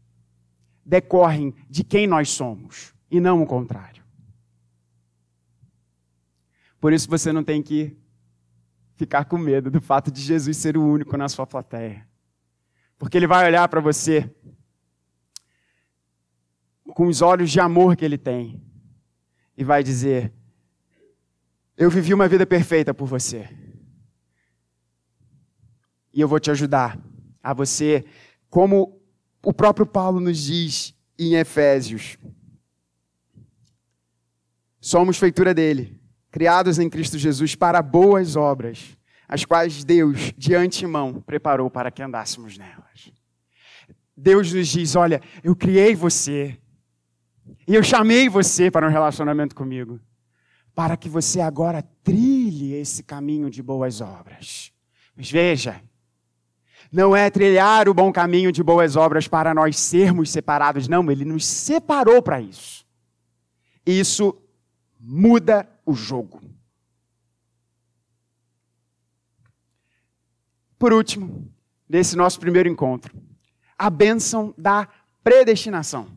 decorrem 0.84 1.54
de 1.70 1.84
quem 1.84 2.08
nós 2.08 2.32
somos 2.32 2.96
e 3.12 3.20
não 3.20 3.44
o 3.44 3.46
contrário. 3.46 4.04
Por 6.82 6.92
isso 6.92 7.08
você 7.08 7.32
não 7.32 7.44
tem 7.44 7.62
que 7.62 7.96
ficar 8.96 9.26
com 9.26 9.38
medo 9.38 9.70
do 9.70 9.80
fato 9.80 10.10
de 10.10 10.20
Jesus 10.20 10.58
ser 10.58 10.76
o 10.76 10.84
único 10.84 11.16
na 11.16 11.30
sua 11.30 11.46
plateia. 11.46 12.08
Porque 12.98 13.18
ele 13.18 13.28
vai 13.28 13.46
olhar 13.46 13.68
para 13.68 13.80
você 13.80 14.28
com 16.96 17.06
os 17.06 17.22
olhos 17.22 17.52
de 17.52 17.60
amor 17.60 17.96
que 17.96 18.04
ele 18.04 18.18
tem 18.18 18.73
e 19.58 19.64
vai 19.64 19.84
dizer: 19.84 20.34
Eu 21.78 21.90
vivi 21.90 22.14
uma 22.14 22.28
vida 22.28 22.46
perfeita 22.46 22.94
por 22.94 23.08
você. 23.08 23.50
E 26.14 26.22
eu 26.22 26.28
vou 26.28 26.40
te 26.40 26.52
ajudar 26.52 27.00
a 27.42 27.54
você, 27.54 28.06
como 28.50 29.02
o 29.44 29.54
próprio 29.54 29.86
Paulo 29.86 30.20
nos 30.20 30.38
diz 30.38 30.96
em 31.18 31.36
Efésios. 31.36 32.18
Somos 34.80 35.18
feitura 35.18 35.54
dele, 35.54 36.00
criados 36.30 36.78
em 36.78 36.90
Cristo 36.90 37.18
Jesus 37.18 37.56
para 37.56 37.82
boas 37.82 38.36
obras, 38.36 38.98
as 39.28 39.46
quais 39.46 39.84
Deus, 39.84 40.34
de 40.38 40.54
antemão, 40.54 41.22
preparou 41.22 41.70
para 41.70 41.90
que 41.90 42.04
andássemos 42.04 42.58
nelas. 42.58 43.12
Deus 44.16 44.54
nos 44.54 44.68
diz: 44.68 44.96
Olha, 44.96 45.22
eu 45.44 45.56
criei 45.56 45.96
você, 45.96 46.58
e 47.68 47.76
eu 47.76 47.84
chamei 47.84 48.28
você 48.28 48.70
para 48.70 48.88
um 48.88 48.92
relacionamento 48.92 49.56
comigo, 49.56 50.00
para 50.76 50.98
que 50.98 51.08
você 51.08 51.40
agora 51.40 51.82
trilhe 52.04 52.74
esse 52.74 53.04
caminho 53.04 53.50
de 53.50 53.62
boas 53.62 54.02
obras. 54.02 54.72
Mas 55.16 55.30
veja, 55.30 55.82
não 56.92 57.16
é 57.16 57.30
trilhar 57.30 57.88
o 57.88 57.94
bom 57.94 58.12
caminho 58.12 58.52
de 58.52 58.62
boas 58.62 58.96
obras 58.96 59.28
para 59.28 59.54
nós 59.54 59.78
sermos 59.78 60.30
separados, 60.30 60.88
não, 60.88 61.10
ele 61.10 61.26
nos 61.26 61.46
separou 61.46 62.22
para 62.22 62.42
isso. 62.42 62.86
Isso 63.86 64.36
muda 65.00 65.68
o 65.86 65.94
jogo. 65.94 66.42
Por 70.78 70.92
último, 70.92 71.50
desse 71.88 72.16
nosso 72.16 72.40
primeiro 72.40 72.68
encontro, 72.68 73.16
a 73.78 73.90
bênção 73.90 74.54
da 74.58 74.88
predestinação 75.24 76.08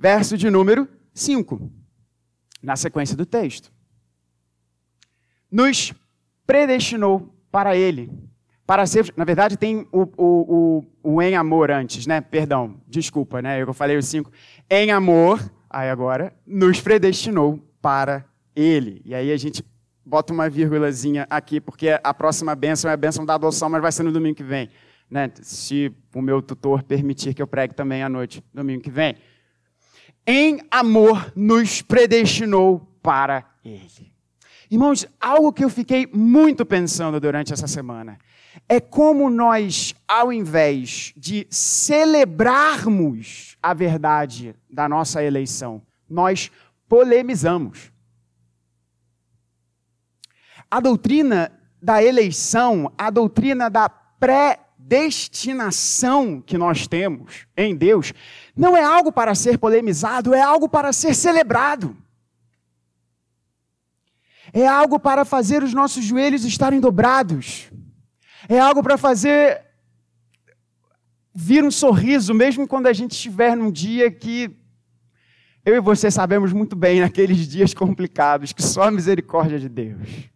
verso 0.00 0.38
de 0.38 0.48
número 0.48 0.88
5, 1.12 1.70
na 2.62 2.74
sequência 2.74 3.14
do 3.14 3.26
texto. 3.26 3.70
Nos 5.52 5.92
predestinou 6.46 7.36
para 7.52 7.76
Ele, 7.76 8.10
para 8.66 8.86
ser. 8.86 9.12
Na 9.14 9.26
verdade, 9.26 9.58
tem 9.58 9.86
o, 9.92 10.02
o, 10.16 10.84
o, 11.02 11.16
o 11.16 11.22
em 11.22 11.36
amor 11.36 11.70
antes, 11.70 12.06
né? 12.06 12.22
Perdão, 12.22 12.80
desculpa, 12.88 13.42
né? 13.42 13.60
Eu 13.60 13.74
falei 13.74 13.98
o 13.98 14.02
5. 14.02 14.32
Em 14.70 14.90
amor, 14.90 15.38
aí 15.68 15.90
agora, 15.90 16.32
nos 16.46 16.80
predestinou 16.80 17.60
para 17.82 18.24
Ele. 18.56 19.02
E 19.04 19.14
aí 19.14 19.30
a 19.30 19.36
gente 19.36 19.62
bota 20.02 20.32
uma 20.32 20.48
vírgulazinha 20.48 21.26
aqui, 21.28 21.60
porque 21.60 22.00
a 22.02 22.14
próxima 22.14 22.54
bênção 22.54 22.90
é 22.90 22.94
a 22.94 22.96
bênção 22.96 23.26
da 23.26 23.34
adoção, 23.34 23.68
mas 23.68 23.82
vai 23.82 23.92
ser 23.92 24.04
no 24.04 24.12
domingo 24.12 24.36
que 24.36 24.42
vem. 24.42 24.70
Né? 25.10 25.30
Se 25.42 25.92
o 26.14 26.22
meu 26.22 26.40
tutor 26.40 26.82
permitir 26.84 27.34
que 27.34 27.42
eu 27.42 27.46
pregue 27.46 27.74
também 27.74 28.02
à 28.02 28.08
noite, 28.08 28.42
domingo 28.54 28.80
que 28.80 28.90
vem 28.90 29.14
em 30.26 30.60
amor 30.70 31.32
nos 31.34 31.82
predestinou 31.82 32.80
para 33.02 33.44
Ele. 33.64 34.12
Irmãos, 34.70 35.06
algo 35.20 35.52
que 35.52 35.64
eu 35.64 35.68
fiquei 35.68 36.08
muito 36.12 36.64
pensando 36.64 37.18
durante 37.18 37.52
essa 37.52 37.66
semana 37.66 38.18
é 38.68 38.80
como 38.80 39.28
nós, 39.28 39.94
ao 40.06 40.32
invés 40.32 41.12
de 41.16 41.46
celebrarmos 41.50 43.56
a 43.62 43.74
verdade 43.74 44.54
da 44.68 44.88
nossa 44.88 45.22
eleição, 45.22 45.82
nós 46.08 46.50
polemizamos. 46.88 47.92
A 50.70 50.80
doutrina 50.80 51.52
da 51.82 52.02
eleição, 52.02 52.92
a 52.96 53.10
doutrina 53.10 53.68
da 53.68 53.88
predestinação 54.90 56.40
que 56.40 56.58
nós 56.58 56.88
temos 56.88 57.46
em 57.56 57.76
Deus, 57.76 58.12
não 58.56 58.76
é 58.76 58.82
algo 58.82 59.12
para 59.12 59.34
ser 59.36 59.56
polemizado, 59.58 60.34
é 60.34 60.40
algo 60.40 60.68
para 60.68 60.92
ser 60.92 61.14
celebrado. 61.14 61.96
É 64.52 64.66
algo 64.66 64.98
para 64.98 65.24
fazer 65.24 65.62
os 65.62 65.72
nossos 65.72 66.04
joelhos 66.04 66.44
estarem 66.44 66.80
dobrados. 66.80 67.70
É 68.48 68.58
algo 68.58 68.82
para 68.82 68.98
fazer 68.98 69.62
vir 71.32 71.62
um 71.62 71.70
sorriso, 71.70 72.34
mesmo 72.34 72.66
quando 72.66 72.88
a 72.88 72.92
gente 72.92 73.12
estiver 73.12 73.56
num 73.56 73.70
dia 73.70 74.10
que 74.10 74.50
eu 75.64 75.76
e 75.76 75.80
você 75.80 76.10
sabemos 76.10 76.52
muito 76.52 76.74
bem, 76.74 76.98
naqueles 77.00 77.46
dias 77.46 77.72
complicados, 77.72 78.52
que 78.52 78.62
só 78.62 78.84
a 78.84 78.90
misericórdia 78.90 79.58
de 79.58 79.68
Deus. 79.68 80.29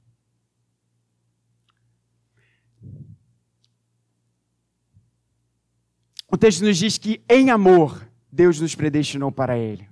O 6.35 6.37
texto 6.37 6.65
nos 6.65 6.77
diz 6.79 6.99
que 6.99 7.23
em 7.31 7.49
amor 7.49 8.09
Deus 8.33 8.61
nos 8.61 8.75
predestinou 8.75 9.31
para 9.31 9.57
Ele. 9.57 9.89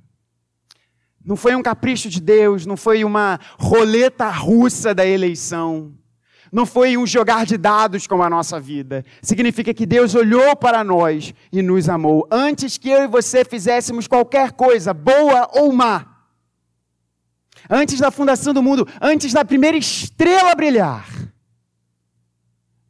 Não 1.24 1.37
foi 1.37 1.55
um 1.55 1.62
capricho 1.62 2.09
de 2.09 2.20
Deus, 2.20 2.66
não 2.66 2.76
foi 2.76 3.05
uma 3.05 3.38
roleta 3.61 4.28
russa 4.28 4.92
da 4.92 5.07
eleição, 5.07 5.94
não 6.50 6.66
foi 6.66 6.96
um 6.96 7.07
jogar 7.07 7.46
de 7.46 7.57
dados 7.57 8.09
como 8.09 8.24
a 8.24 8.28
nossa 8.28 8.59
vida. 8.59 9.05
Significa 9.22 9.72
que 9.72 9.87
Deus 9.87 10.16
olhou 10.16 10.57
para 10.57 10.83
nós 10.83 11.33
e 11.52 11.62
nos 11.62 11.88
amou 11.88 12.26
antes 12.28 12.76
que 12.76 12.90
eu 12.90 13.05
e 13.05 13.07
você 13.07 13.44
fizéssemos 13.44 14.09
qualquer 14.09 14.50
coisa, 14.50 14.92
boa 14.92 15.48
ou 15.52 15.72
má. 15.72 16.24
Antes 17.70 18.00
da 18.00 18.11
fundação 18.11 18.52
do 18.52 18.64
mundo, 18.64 18.88
antes 19.00 19.33
da 19.33 19.44
primeira 19.44 19.76
estrela 19.76 20.57
brilhar. 20.57 21.07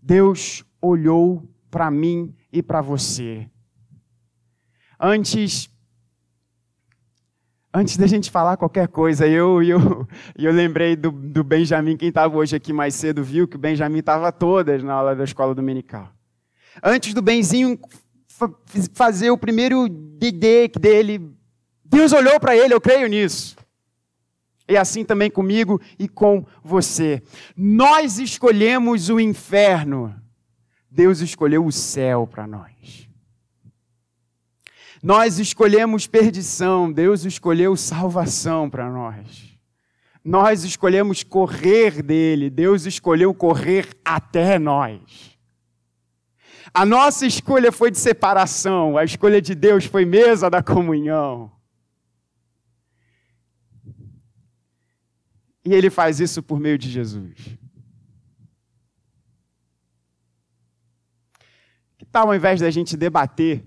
Deus 0.00 0.64
olhou 0.80 1.46
para 1.70 1.90
mim 1.90 2.34
e 2.52 2.62
para 2.62 2.80
você. 2.80 3.48
Antes 5.00 5.70
antes 7.74 7.96
da 7.96 8.06
gente 8.06 8.30
falar 8.30 8.56
qualquer 8.56 8.86
coisa, 8.88 9.26
eu, 9.26 9.62
eu, 9.62 10.06
eu 10.36 10.52
lembrei 10.52 10.94
do, 10.94 11.10
do 11.10 11.42
Benjamin, 11.42 11.96
quem 11.96 12.10
estava 12.10 12.36
hoje 12.36 12.54
aqui 12.54 12.72
mais 12.72 12.94
cedo 12.94 13.24
viu 13.24 13.48
que 13.48 13.56
o 13.56 13.58
Benjamin 13.58 14.00
estava 14.00 14.30
todas 14.30 14.82
na 14.82 14.92
aula 14.92 15.16
da 15.16 15.24
escola 15.24 15.54
dominical. 15.54 16.12
Antes 16.82 17.14
do 17.14 17.22
Benzinho 17.22 17.78
fazer 18.94 19.30
o 19.30 19.38
primeiro 19.38 19.88
DD 19.88 20.68
dele, 20.78 21.32
Deus 21.84 22.12
olhou 22.12 22.38
para 22.40 22.56
ele, 22.56 22.74
eu 22.74 22.80
creio 22.80 23.06
nisso. 23.08 23.56
E 24.68 24.76
assim 24.76 25.04
também 25.04 25.30
comigo 25.30 25.80
e 25.98 26.08
com 26.08 26.46
você. 26.62 27.22
Nós 27.56 28.18
escolhemos 28.18 29.10
o 29.10 29.20
inferno, 29.20 30.14
Deus 30.94 31.20
escolheu 31.20 31.64
o 31.64 31.72
céu 31.72 32.26
para 32.26 32.46
nós. 32.46 33.08
Nós 35.02 35.38
escolhemos 35.38 36.06
perdição, 36.06 36.92
Deus 36.92 37.24
escolheu 37.24 37.74
salvação 37.76 38.68
para 38.68 38.90
nós. 38.90 39.58
Nós 40.22 40.64
escolhemos 40.64 41.22
correr 41.22 42.02
dele, 42.02 42.50
Deus 42.50 42.84
escolheu 42.84 43.32
correr 43.32 43.88
até 44.04 44.58
nós. 44.58 45.36
A 46.74 46.84
nossa 46.84 47.26
escolha 47.26 47.72
foi 47.72 47.90
de 47.90 47.98
separação, 47.98 48.98
a 48.98 49.02
escolha 49.02 49.40
de 49.40 49.54
Deus 49.54 49.86
foi 49.86 50.04
mesa 50.04 50.50
da 50.50 50.62
comunhão. 50.62 51.50
E 55.64 55.72
ele 55.72 55.88
faz 55.88 56.20
isso 56.20 56.42
por 56.42 56.60
meio 56.60 56.76
de 56.76 56.90
Jesus. 56.90 57.61
Tal, 62.12 62.28
ao 62.28 62.34
invés 62.34 62.60
da 62.60 62.70
gente 62.70 62.96
debater 62.96 63.64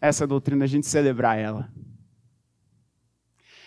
essa 0.00 0.26
doutrina, 0.26 0.64
a 0.64 0.68
gente 0.68 0.86
celebrar 0.86 1.38
ela. 1.38 1.72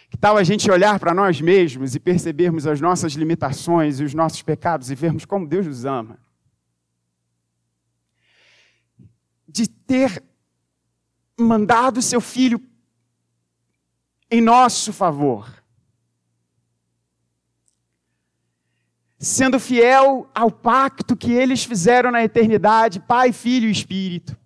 Que 0.09 0.17
tal 0.17 0.37
a 0.37 0.43
gente 0.43 0.69
olhar 0.69 0.99
para 0.99 1.13
nós 1.13 1.41
mesmos 1.41 1.95
e 1.95 1.99
percebermos 1.99 2.65
as 2.65 2.79
nossas 2.79 3.13
limitações 3.13 3.99
e 3.99 4.03
os 4.03 4.13
nossos 4.13 4.41
pecados 4.41 4.89
e 4.89 4.95
vermos 4.95 5.25
como 5.25 5.47
Deus 5.47 5.65
nos 5.65 5.85
ama? 5.85 6.19
De 9.47 9.67
ter 9.67 10.23
mandado 11.39 12.01
seu 12.01 12.21
filho 12.21 12.61
em 14.29 14.41
nosso 14.41 14.93
favor. 14.93 15.58
Sendo 19.19 19.59
fiel 19.59 20.29
ao 20.33 20.49
pacto 20.49 21.15
que 21.15 21.33
eles 21.33 21.65
fizeram 21.65 22.09
na 22.09 22.23
eternidade, 22.23 23.01
Pai, 23.01 23.33
Filho 23.33 23.67
e 23.67 23.71
Espírito. 23.71 24.37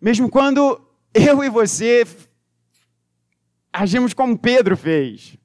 Mesmo 0.00 0.30
quando 0.30 0.80
eu 1.12 1.42
e 1.42 1.48
você 1.50 2.06
agimos 3.72 4.14
como 4.14 4.38
Pedro 4.38 4.76
fez, 4.76 5.36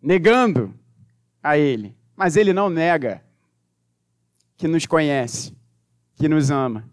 negando 0.00 0.74
a 1.42 1.56
Ele. 1.56 1.96
Mas 2.14 2.36
Ele 2.36 2.52
não 2.52 2.68
nega 2.68 3.24
que 4.56 4.68
nos 4.68 4.86
conhece, 4.86 5.56
que 6.14 6.28
nos 6.28 6.50
ama 6.50 6.88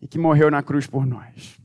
e 0.00 0.08
que 0.08 0.18
morreu 0.18 0.50
na 0.50 0.62
cruz 0.62 0.86
por 0.86 1.06
nós. 1.06 1.60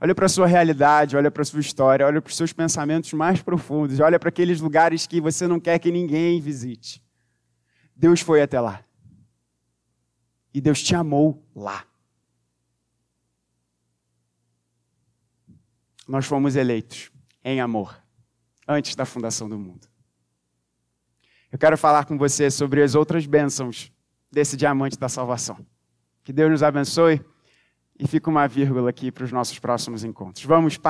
Olha 0.00 0.14
para 0.14 0.24
a 0.24 0.28
sua 0.30 0.46
realidade, 0.46 1.14
olha 1.14 1.30
para 1.30 1.42
a 1.42 1.44
sua 1.44 1.60
história, 1.60 2.06
olha 2.06 2.22
para 2.22 2.30
os 2.30 2.36
seus 2.36 2.54
pensamentos 2.54 3.12
mais 3.12 3.42
profundos, 3.42 4.00
olha 4.00 4.18
para 4.18 4.30
aqueles 4.30 4.58
lugares 4.58 5.06
que 5.06 5.20
você 5.20 5.46
não 5.46 5.60
quer 5.60 5.78
que 5.78 5.92
ninguém 5.92 6.40
visite. 6.40 7.04
Deus 7.94 8.20
foi 8.22 8.40
até 8.40 8.58
lá. 8.58 8.82
E 10.54 10.60
Deus 10.60 10.82
te 10.82 10.94
amou 10.94 11.46
lá. 11.54 11.84
Nós 16.08 16.24
fomos 16.24 16.56
eleitos 16.56 17.12
em 17.44 17.60
amor, 17.60 18.02
antes 18.66 18.96
da 18.96 19.04
fundação 19.04 19.48
do 19.50 19.58
mundo. 19.58 19.86
Eu 21.52 21.58
quero 21.58 21.76
falar 21.76 22.06
com 22.06 22.16
você 22.16 22.50
sobre 22.50 22.82
as 22.82 22.94
outras 22.94 23.26
bênçãos 23.26 23.92
desse 24.32 24.56
diamante 24.56 24.98
da 24.98 25.10
salvação. 25.10 25.64
Que 26.24 26.32
Deus 26.32 26.50
nos 26.50 26.62
abençoe 26.62 27.22
e 28.00 28.08
fica 28.08 28.30
uma 28.30 28.46
vírgula 28.48 28.88
aqui 28.88 29.12
para 29.12 29.24
os 29.24 29.30
nossos 29.30 29.58
próximos 29.58 30.02
encontros. 30.02 30.44
Vamos 30.44 30.78
partir. 30.78 30.88